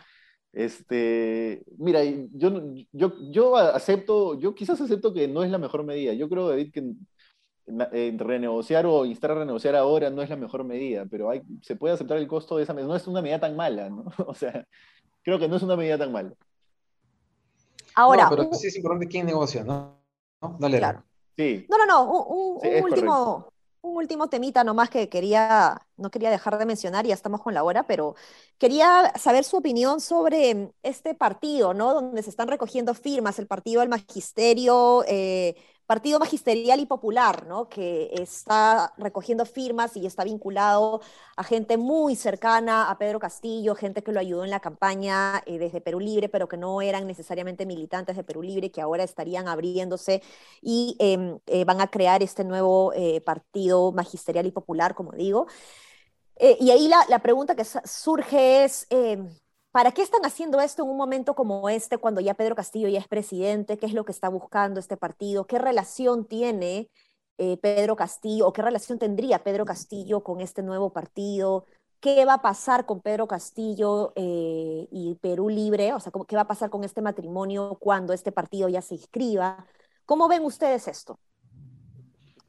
Este, 0.53 1.61
mira, 1.77 1.99
yo, 2.31 2.73
yo, 2.93 3.15
yo 3.19 3.57
acepto, 3.57 4.39
yo 4.39 4.55
quizás 4.55 4.79
acepto 4.79 5.13
que 5.13 5.27
no 5.27 5.43
es 5.43 5.51
la 5.51 5.57
mejor 5.57 5.83
medida. 5.83 6.13
Yo 6.13 6.29
creo, 6.29 6.47
David, 6.47 6.71
que 6.71 6.93
renegociar 8.23 8.85
o 8.85 9.03
instar 9.03 9.31
a 9.31 9.39
renegociar 9.39 9.75
ahora 9.75 10.09
no 10.09 10.21
es 10.21 10.29
la 10.29 10.37
mejor 10.37 10.63
medida, 10.63 11.05
pero 11.11 11.29
hay, 11.29 11.41
se 11.63 11.75
puede 11.75 11.95
aceptar 11.95 12.17
el 12.17 12.29
costo 12.29 12.55
de 12.55 12.63
esa 12.63 12.73
medida. 12.73 12.87
No 12.87 12.95
es 12.95 13.05
una 13.07 13.21
medida 13.21 13.41
tan 13.41 13.57
mala, 13.57 13.89
¿no? 13.89 14.05
O 14.25 14.33
sea, 14.33 14.65
creo 15.21 15.37
que 15.37 15.49
no 15.49 15.57
es 15.57 15.63
una 15.63 15.75
medida 15.75 15.97
tan 15.97 16.13
mala. 16.13 16.31
Ahora. 17.93 18.29
pero 18.29 18.53
sí 18.53 18.67
es 18.67 18.77
importante 18.77 19.07
quién 19.07 19.25
negocia, 19.25 19.65
¿no? 19.65 19.96
¿No? 20.41 20.57
Dale. 20.59 20.77
Claro. 20.79 21.03
Sí. 21.35 21.65
No, 21.69 21.77
no, 21.77 21.85
no, 21.85 22.03
un, 22.03 22.83
último, 22.83 23.53
un 23.81 23.97
último 23.97 24.27
temita 24.27 24.63
nomás 24.63 24.89
que 24.89 25.07
quería, 25.07 25.79
no 25.95 26.09
quería 26.09 26.31
dejar 26.31 26.57
de 26.57 26.65
mencionar, 26.65 27.05
ya 27.05 27.13
estamos 27.13 27.41
con 27.41 27.53
la 27.53 27.63
hora, 27.63 27.83
pero 27.83 28.15
quería 28.57 29.13
saber 29.15 29.43
su 29.43 29.57
opinión 29.57 30.01
sobre 30.01 30.71
este 30.81 31.13
partido, 31.13 31.73
¿no? 31.73 31.93
Donde 31.93 32.23
se 32.23 32.31
están 32.31 32.47
recogiendo 32.47 32.93
firmas, 32.95 33.37
el 33.37 33.47
partido 33.47 33.81
del 33.81 33.89
magisterio, 33.89 35.03
eh, 35.07 35.55
partido 35.87 36.19
magisterial 36.19 36.81
y 36.81 36.85
popular, 36.85 37.47
¿no? 37.47 37.69
Que 37.69 38.11
está 38.13 38.93
recogiendo 38.97 39.45
firmas 39.45 39.95
y 39.95 40.05
está 40.05 40.25
vinculado 40.25 41.01
a 41.37 41.43
gente 41.43 41.77
muy 41.77 42.15
cercana 42.17 42.91
a 42.91 42.97
Pedro 42.97 43.19
Castillo, 43.19 43.73
gente 43.73 44.03
que 44.03 44.11
lo 44.11 44.19
ayudó 44.19 44.43
en 44.43 44.49
la 44.49 44.59
campaña 44.59 45.41
eh, 45.45 45.57
desde 45.57 45.79
Perú 45.79 46.01
Libre, 46.01 46.27
pero 46.27 46.49
que 46.49 46.57
no 46.57 46.81
eran 46.81 47.07
necesariamente 47.07 47.65
militantes 47.65 48.17
de 48.17 48.23
Perú 48.25 48.43
Libre, 48.43 48.69
que 48.69 48.81
ahora 48.81 49.03
estarían 49.03 49.47
abriéndose 49.47 50.21
y 50.61 50.97
em, 50.99 51.39
eh, 51.47 51.63
van 51.63 51.79
a 51.79 51.87
crear 51.87 52.21
este 52.21 52.43
nuevo 52.43 52.91
eh, 52.93 53.21
partido 53.21 53.93
magisterial 53.93 54.45
y 54.45 54.51
popular, 54.51 54.93
como 54.93 55.13
digo. 55.13 55.47
y 56.39 56.69
ahí 56.69 56.87
la, 57.09 57.19
pregunta 57.19 57.55
que 57.55 57.65
surge 57.65 58.65
es 58.65 58.85
em, 58.89 59.29
¿Para 59.77 59.91
qué 59.91 60.01
están 60.01 60.25
haciendo 60.25 60.59
esto 60.59 60.81
en 60.81 60.89
un 60.89 60.97
momento 60.97 61.35
como 61.35 61.69
este, 61.69 61.99
cuando 61.99 62.19
ya 62.19 62.33
Pedro 62.33 62.55
Castillo 62.55 62.87
ya 62.87 62.97
es 62.97 63.07
presidente? 63.07 63.77
¿Qué 63.77 63.85
es 63.85 63.93
lo 63.93 64.05
que 64.05 64.11
está 64.11 64.27
buscando 64.27 64.79
este 64.79 64.97
partido? 64.97 65.45
¿Qué 65.45 65.59
relación 65.59 66.25
tiene 66.25 66.89
eh, 67.37 67.57
Pedro 67.57 67.95
Castillo 67.95 68.47
o 68.47 68.53
qué 68.53 68.63
relación 68.63 68.97
tendría 68.97 69.43
Pedro 69.43 69.65
Castillo 69.65 70.23
con 70.23 70.41
este 70.41 70.63
nuevo 70.63 70.91
partido? 70.91 71.65
qué 71.99 72.25
va 72.25 72.33
a 72.33 72.41
pasar 72.41 72.87
con 72.87 73.01
Pedro 73.01 73.27
Castillo 73.27 74.13
eh, 74.15 74.87
y 74.89 75.13
Perú 75.21 75.47
Libre, 75.47 75.93
o 75.93 75.99
sea, 75.99 76.11
qué 76.27 76.35
va 76.35 76.41
a 76.41 76.47
pasar 76.47 76.71
con 76.71 76.83
este 76.83 77.03
matrimonio 77.03 77.77
cuando 77.79 78.13
este 78.13 78.31
partido 78.31 78.69
ya 78.69 78.81
se 78.81 78.95
inscriba. 78.95 79.63
¿Cómo 80.05 80.27
ven 80.27 80.43
ustedes 80.43 80.87
esto? 80.87 81.19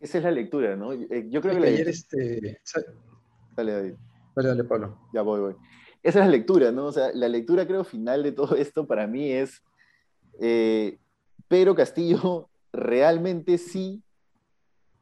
Esa 0.01 0.17
es 0.17 0.25
la 0.25 0.31
lectura, 0.31 0.77
¿no? 0.77 0.95
Eh, 0.95 1.27
yo 1.29 1.43
creo 1.43 1.61
que, 1.61 1.69
ayer 1.69 1.89
este... 1.91 2.63
Dale, 3.55 3.73
David. 3.73 3.95
Dale, 4.35 4.49
dale, 4.49 4.65
Pablo. 4.65 4.99
Ya 5.13 5.21
voy, 5.21 5.41
voy. 5.41 5.57
Esa 6.03 6.21
es 6.21 6.27
la 6.27 6.31
lectura, 6.31 6.71
¿no? 6.71 6.87
O 6.87 6.93
sea, 6.93 7.11
la 7.13 7.29
lectura 7.29 7.67
creo 7.67 7.85
final 7.85 8.23
de 8.23 8.33
todo 8.33 8.57
esto 8.57 8.87
para 8.87 9.07
mí 9.07 9.31
es 9.33 9.63
eh, 10.41 10.99
Pedro 11.49 11.75
Castillo 11.75 12.49
realmente 12.73 13.59
sí 13.59 14.03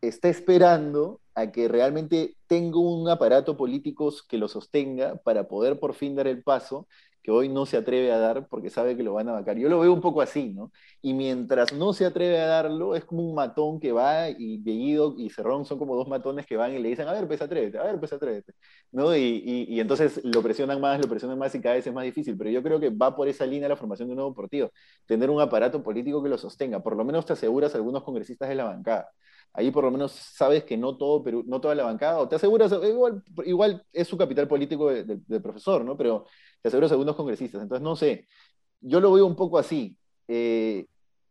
está 0.00 0.28
esperando 0.28 1.20
a 1.37 1.53
que 1.53 1.68
realmente 1.68 2.37
tenga 2.46 2.79
un 2.81 3.09
aparato 3.09 3.57
político 3.57 4.12
que 4.29 4.38
lo 4.38 4.49
sostenga 4.49 5.16
para 5.16 5.46
poder 5.49 5.79
por 5.79 5.94
fin 5.94 6.16
dar 6.16 6.27
el 6.27 6.42
paso 6.42 6.88
que 7.22 7.33
hoy 7.33 7.49
no 7.49 7.66
se 7.66 7.77
atreve 7.77 8.12
a 8.12 8.18
dar 8.18 8.46
porque 8.49 8.70
sabe 8.70 8.96
que 8.96 9.03
lo 9.03 9.12
van 9.14 9.29
a 9.29 9.33
vacar. 9.33 9.59
Yo 9.59 9.68
lo 9.68 9.81
veo 9.81 9.92
un 9.92 10.01
poco 10.01 10.22
así, 10.22 10.53
¿no? 10.55 10.70
Y 11.03 11.12
mientras 11.12 11.72
no 11.72 11.92
se 11.92 12.07
atreve 12.07 12.40
a 12.40 12.46
darlo, 12.46 12.94
es 12.94 13.05
como 13.05 13.22
un 13.29 13.35
matón 13.35 13.81
que 13.81 13.90
va 13.90 14.31
y 14.31 14.59
Bellido 14.59 15.14
y 15.18 15.29
Cerrón 15.31 15.64
son 15.66 15.77
como 15.79 15.96
dos 15.96 16.07
matones 16.09 16.46
que 16.46 16.57
van 16.57 16.72
y 16.75 16.79
le 16.79 16.88
dicen, 16.88 17.09
a 17.09 17.12
ver, 17.12 17.27
pues 17.27 17.42
atrévete, 17.42 17.79
a 17.79 17.83
ver, 17.83 17.99
pues 17.99 18.12
atrévete, 18.12 18.53
¿no? 18.92 19.14
Y, 19.16 19.42
y, 19.68 19.81
entonces 19.81 20.20
lo 20.25 20.40
presionan 20.40 20.81
más, 20.81 21.01
lo 21.01 21.09
presionan 21.09 21.37
más 21.38 21.53
y 21.57 21.61
cada 21.61 21.75
vez 21.75 21.87
es 21.87 21.92
más 21.92 22.05
difícil. 22.05 22.37
Pero 22.38 22.51
yo 22.51 22.62
creo 22.62 22.79
que 22.79 22.90
va 22.90 23.16
por 23.16 23.29
esa 23.29 23.44
línea 23.44 23.68
la 23.68 23.77
formación 23.77 24.09
de 24.09 24.12
un 24.12 24.18
nuevo 24.18 24.35
partido, 24.35 24.70
tener 25.05 25.29
un 25.29 25.40
aparato 25.40 25.83
político 25.83 26.22
que 26.22 26.29
lo 26.29 26.38
sostenga. 26.38 26.81
Por 26.81 26.96
lo 26.96 27.05
menos 27.05 27.27
te 27.27 27.33
aseguras 27.33 27.75
algunos 27.75 28.05
congresistas 28.05 28.49
de 28.49 28.55
la 28.55 28.64
bancada 28.64 29.11
ahí 29.57 29.71
por 29.71 29.85
lo 29.85 29.90
menos 29.90 30.12
sabes 30.12 30.64
que 30.64 30.77
no 30.77 30.97
todo 30.97 31.25
Perú, 31.25 31.42
no 31.47 31.61
toda 31.61 31.75
la 31.75 31.85
bancada, 31.85 32.19
o 32.19 32.29
te 32.29 32.37
aseguras, 32.37 32.73
igual, 32.73 33.23
igual 33.47 33.83
es 33.92 34.07
su 34.07 34.16
capital 34.16 34.47
político 34.47 34.90
del 34.90 35.25
de, 35.27 35.40
profesor, 35.40 35.85
¿no? 35.85 35.97
Pero 35.97 36.27
te 36.61 36.69
aseguras 36.69 36.92
algunos 36.92 37.16
congresistas. 37.16 37.62
Entonces, 37.62 37.83
no 37.83 37.97
sé, 37.97 38.27
yo 38.81 39.01
lo 39.01 39.12
veo 39.12 39.25
un 39.27 39.35
poco 39.35 39.59
así. 39.59 39.97
Eh, 40.29 40.87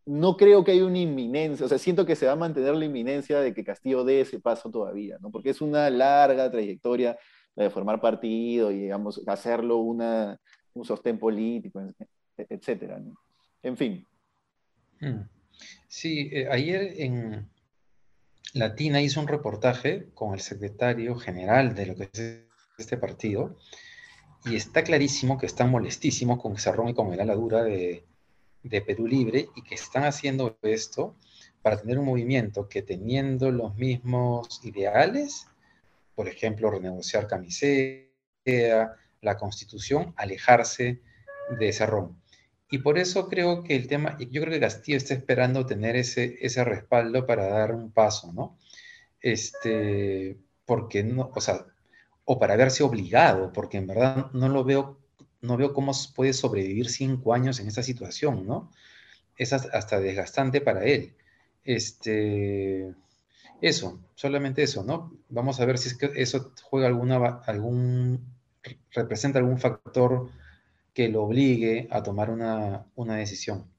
no 0.08 0.38
creo 0.38 0.64
que 0.64 0.72
haya 0.72 0.86
una 0.86 0.98
inminencia, 0.98 1.66
o 1.66 1.70
sea, 1.70 1.78
siento 1.78 2.06
que 2.06 2.16
se 2.16 2.26
va 2.26 2.34
a 2.34 2.36
mantener 2.36 2.76
la 2.76 2.86
inminencia 2.86 3.40
de 3.40 3.54
que 3.54 3.64
Castillo 3.64 4.04
dé 4.04 4.22
ese 4.22 4.40
paso 4.40 4.72
todavía, 4.72 5.18
¿no? 5.22 5.32
Porque 5.32 5.52
es 5.52 5.62
una 5.62 5.90
larga 5.90 6.50
trayectoria 6.50 7.18
de 7.56 7.70
formar 7.70 8.02
partido 8.02 8.72
y, 8.72 8.82
digamos, 8.82 9.22
hacerlo 9.28 9.78
una, 9.78 10.40
un 10.74 10.84
sostén 10.84 11.20
político, 11.20 11.82
etcétera, 12.38 13.00
¿no? 13.00 13.16
En 13.64 13.78
fin. 13.78 14.06
Hmm. 15.00 15.22
Sí, 15.88 16.30
eh, 16.32 16.48
ayer 16.50 16.94
en, 16.98 17.48
Latina 18.56 19.02
hizo 19.02 19.20
un 19.20 19.28
reportaje 19.28 20.08
con 20.13 20.34
el 20.34 20.39
secretario 20.39 21.18
general 21.18 21.76
de 21.76 21.88
lo 21.88 21.96
que 21.96 22.10
es 22.13 22.46
este 22.78 22.96
partido 22.96 23.58
y 24.46 24.56
está 24.56 24.82
clarísimo 24.82 25.38
que 25.38 25.46
están 25.46 25.70
molestísimos 25.70 26.41
con 26.41 26.58
Cerrón 26.58 26.88
y 26.88 26.94
con 26.94 27.12
el 27.12 27.20
ala 27.20 27.36
dura 27.36 27.63
de, 27.63 28.06
Perú 28.63 29.08
Libre 29.08 29.50
y 29.58 29.62
que 29.62 29.76
están 29.76 30.06
haciendo 30.06 30.58
esto 30.62 31.18
para 31.62 31.82
tener 31.82 32.00
un 32.00 32.06
movimiento 32.06 32.70
que 32.70 32.82
teniendo 32.82 33.52
los 33.52 33.76
mismos 33.76 34.62
ideales, 34.63 35.48
por 36.15 36.30
ejemplo, 36.30 36.72
renegociar 36.72 37.28
camiseta, 37.28 38.96
la 39.20 39.38
constitución, 39.38 40.13
alejarse 40.15 41.02
de 41.60 41.74
Cerrón. 41.74 42.22
Y 42.76 42.80
por 42.80 42.98
eso 42.98 43.30
creo 43.30 43.64
que 43.64 43.74
el 43.74 43.88
tema, 43.88 44.18
yo 44.20 44.42
creo 44.42 44.52
que 44.52 44.60
Castillo 44.60 44.98
está 44.98 45.14
esperando 45.14 45.66
tener 45.66 45.96
ese, 45.96 46.38
ese 46.42 46.62
respaldo 46.66 47.26
para 47.26 47.48
dar 47.48 47.74
un 47.74 47.90
paso, 47.90 48.34
¿no? 48.34 48.58
Este, 49.22 50.38
porque 50.66 51.02
no, 51.02 51.32
o 51.34 51.40
sea, 51.40 51.66
o 52.26 52.38
para 52.38 52.58
verse 52.58 52.84
obligado, 52.84 53.54
porque 53.54 53.78
en 53.78 53.88
verdad 53.88 54.30
no 54.34 54.50
lo 54.50 54.66
veo, 54.66 55.00
no 55.40 55.56
veo 55.56 55.72
cómo 55.72 55.94
puede 56.14 56.34
sobrevivir 56.34 56.90
cinco 56.90 57.34
años 57.34 57.62
en 57.62 57.70
esta 57.70 57.82
situación, 57.82 58.46
¿no? 58.46 58.74
Es 59.38 59.54
hasta 59.54 60.02
desgastante 60.02 60.60
para 60.60 60.84
él. 60.84 61.16
Este, 61.64 62.94
eso, 63.62 64.02
solamente 64.16 64.64
eso, 64.64 64.84
¿no? 64.84 65.18
Vamos 65.30 65.62
a 65.62 65.66
ver 65.66 65.78
si 65.78 65.88
es 65.88 65.98
que 65.98 66.12
eso 66.16 66.52
juega 66.62 66.88
alguna, 66.88 67.40
algún, 67.46 68.20
representa 68.92 69.40
algún 69.40 69.60
factor 69.60 70.30
que 70.96 71.10
lo 71.10 71.24
obligue 71.24 71.90
a 71.92 72.02
tomar 72.02 72.32
una, 72.32 73.16
decisión. 73.18 73.70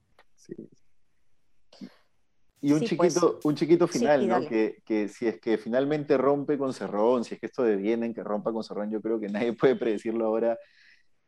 Y 2.61 2.71
un, 2.71 2.79
pues. 2.79 2.89
chiquito, 2.89 3.39
un 3.43 3.55
chiquito 3.55 3.87
final, 3.87 4.27
¿no? 4.27 4.47
Que, 4.47 5.09
si 5.09 5.27
es 5.27 5.41
que 5.41 5.57
finalmente 5.57 6.15
rompe 6.15 6.59
con 6.59 6.73
Cerrón, 6.73 7.23
si 7.23 7.33
es 7.33 7.39
que 7.39 7.47
esto 7.47 7.63
deviene 7.63 8.05
en 8.05 8.13
que 8.13 8.23
rompa 8.23 8.53
con 8.53 8.63
Cerrón, 8.63 8.91
yo 8.91 9.01
creo 9.01 9.19
que 9.19 9.29
nadie 9.29 9.53
puede 9.59 9.75
predecirlo 9.75 10.27
ahora. 10.27 10.59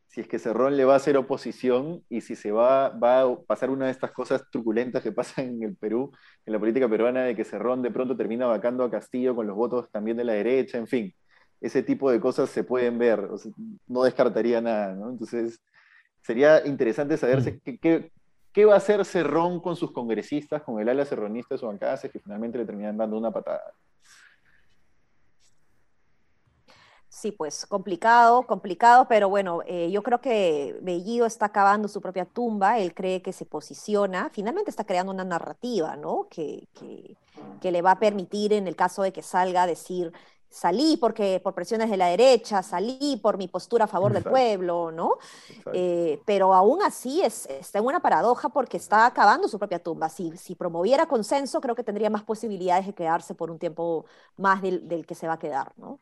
Si 0.05 0.21
es 0.21 0.27
que 0.27 0.37
Cerrón 0.37 0.77
le 0.77 0.85
va 0.85 0.93
a 0.93 0.97
hacer 0.97 1.17
oposición 1.17 2.03
y 2.07 2.21
si 2.21 2.35
se 2.35 2.51
va, 2.51 2.89
va 2.89 3.21
a 3.21 3.41
pasar 3.41 3.71
una 3.71 3.85
de 3.85 3.91
estas 3.91 4.11
cosas 4.11 4.43
truculentas 4.51 5.01
que 5.01 5.11
pasan 5.11 5.45
en 5.45 5.63
el 5.63 5.75
Perú, 5.75 6.11
en 6.45 6.53
la 6.53 6.59
política 6.59 6.87
peruana, 6.87 7.23
de 7.23 7.35
que 7.35 7.43
Cerrón 7.43 7.81
de 7.81 7.89
pronto 7.89 8.15
termina 8.15 8.45
vacando 8.45 8.83
a 8.83 8.91
Castillo 8.91 9.35
con 9.35 9.47
los 9.47 9.55
votos 9.55 9.89
también 9.91 10.17
de 10.17 10.23
la 10.23 10.33
derecha, 10.33 10.77
en 10.77 10.87
fin, 10.87 11.15
ese 11.61 11.83
tipo 11.83 12.09
de 12.11 12.19
cosas 12.19 12.49
se 12.49 12.63
pueden 12.63 12.97
ver, 12.97 13.29
no 13.87 14.03
descartaría 14.03 14.61
nada, 14.61 14.95
¿no? 14.95 15.09
Entonces, 15.09 15.61
Sería 16.21 16.65
interesante 16.65 17.17
saber 17.17 17.39
mm. 17.39 18.11
qué, 18.51 18.65
va 18.65 18.73
a 18.73 18.77
hacer 18.77 19.03
Cerrón 19.05 19.59
con 19.61 19.75
sus 19.75 19.91
congresistas, 19.91 20.61
con 20.63 20.79
el 20.79 20.89
ala 20.89 21.05
cerronista 21.05 21.55
de 21.55 21.59
su 21.59 21.65
bancada, 21.65 21.97
si 21.97 22.09
que 22.09 22.19
finalmente 22.19 22.57
le 22.57 22.65
terminan 22.65 22.97
dando 22.97 23.17
una 23.17 23.31
patada. 23.31 23.73
Sí, 27.07 27.31
pues 27.31 27.65
complicado, 27.65 28.45
complicado, 28.45 29.07
pero 29.09 29.27
bueno, 29.27 29.61
eh, 29.65 29.89
yo 29.91 30.03
creo 30.03 30.21
que 30.21 30.77
Bellido 30.81 31.25
está 31.25 31.47
acabando 31.47 31.87
su 31.87 31.99
propia 31.99 32.25
tumba, 32.25 32.77
él 32.77 32.93
cree 32.93 33.21
que 33.21 33.33
se 33.33 33.45
posiciona, 33.45 34.29
finalmente 34.31 34.69
está 34.69 34.83
creando 34.83 35.11
una 35.11 35.25
narrativa, 35.25 35.97
¿no? 35.97 36.27
Que, 36.29 36.67
que, 36.79 37.17
que 37.59 37.71
le 37.71 37.81
va 37.81 37.91
a 37.91 37.99
permitir, 37.99 38.53
en 38.53 38.67
el 38.67 38.75
caso 38.75 39.01
de 39.01 39.11
que 39.11 39.23
salga, 39.23 39.63
a 39.63 39.67
decir 39.67 40.13
salí 40.49 40.97
porque 40.97 41.39
por 41.43 41.53
presiones 41.53 41.89
de 41.89 41.97
la 41.97 42.07
derecha, 42.07 42.63
salí 42.63 43.19
por 43.21 43.37
mi 43.37 43.47
postura 43.47 43.85
a 43.85 43.87
favor 43.87 44.13
del 44.13 44.23
pueblo, 44.23 44.91
¿no? 44.91 45.17
Eh, 45.73 46.21
pero 46.25 46.53
aún 46.53 46.81
así 46.81 47.21
es, 47.21 47.45
está 47.47 47.79
en 47.79 47.85
una 47.85 47.99
paradoja 47.99 48.49
porque 48.49 48.77
está 48.77 49.05
acabando 49.05 49.47
su 49.47 49.59
propia 49.59 49.81
tumba. 49.81 50.09
Si, 50.09 50.35
si 50.37 50.55
promoviera 50.55 51.05
consenso, 51.05 51.61
creo 51.61 51.75
que 51.75 51.83
tendría 51.83 52.09
más 52.09 52.23
posibilidades 52.23 52.87
de 52.87 52.93
quedarse 52.93 53.35
por 53.35 53.51
un 53.51 53.59
tiempo 53.59 54.05
más 54.37 54.61
del, 54.61 54.87
del 54.87 55.05
que 55.05 55.15
se 55.15 55.27
va 55.27 55.33
a 55.33 55.39
quedar, 55.39 55.71
¿no? 55.77 55.99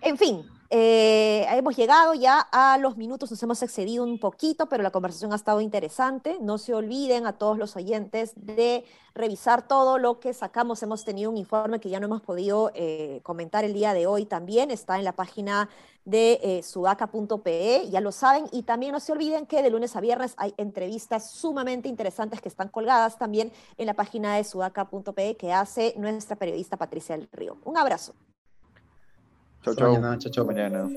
En 0.00 0.16
fin, 0.16 0.46
eh, 0.70 1.46
hemos 1.50 1.76
llegado 1.76 2.14
ya 2.14 2.40
a 2.40 2.78
los 2.78 2.96
minutos, 2.96 3.30
nos 3.30 3.42
hemos 3.42 3.62
excedido 3.62 4.04
un 4.04 4.18
poquito, 4.18 4.68
pero 4.68 4.82
la 4.82 4.90
conversación 4.90 5.32
ha 5.32 5.36
estado 5.36 5.60
interesante. 5.60 6.38
No 6.40 6.58
se 6.58 6.74
olviden 6.74 7.26
a 7.26 7.34
todos 7.34 7.58
los 7.58 7.76
oyentes 7.76 8.32
de 8.36 8.84
revisar 9.14 9.66
todo 9.66 9.98
lo 9.98 10.20
que 10.20 10.34
sacamos. 10.34 10.82
Hemos 10.82 11.04
tenido 11.04 11.30
un 11.30 11.36
informe 11.36 11.80
que 11.80 11.88
ya 11.88 12.00
no 12.00 12.06
hemos 12.06 12.22
podido 12.22 12.70
eh, 12.74 13.20
comentar 13.22 13.64
el 13.64 13.72
día 13.72 13.94
de 13.94 14.06
hoy 14.06 14.26
también. 14.26 14.70
Está 14.70 14.98
en 14.98 15.04
la 15.04 15.12
página 15.12 15.68
de 16.04 16.40
eh, 16.42 16.62
sudaca.pe, 16.62 17.88
ya 17.90 18.00
lo 18.00 18.12
saben. 18.12 18.46
Y 18.52 18.62
también 18.62 18.92
no 18.92 19.00
se 19.00 19.12
olviden 19.12 19.46
que 19.46 19.62
de 19.62 19.70
lunes 19.70 19.94
a 19.96 20.00
viernes 20.00 20.34
hay 20.36 20.54
entrevistas 20.56 21.30
sumamente 21.30 21.88
interesantes 21.88 22.40
que 22.40 22.48
están 22.48 22.68
colgadas 22.68 23.18
también 23.18 23.52
en 23.78 23.86
la 23.86 23.94
página 23.94 24.36
de 24.36 24.44
sudaca.pe 24.44 25.36
que 25.36 25.52
hace 25.52 25.94
nuestra 25.96 26.36
periodista 26.36 26.76
Patricia 26.76 27.16
del 27.16 27.28
Río. 27.32 27.56
Un 27.64 27.76
abrazo. 27.76 28.14
Chao, 29.66 29.74
chao. 29.74 29.92
Mañana, 29.94 30.16
chao, 30.18 30.30
chao. 30.30 30.44
Mañana. 30.44 30.88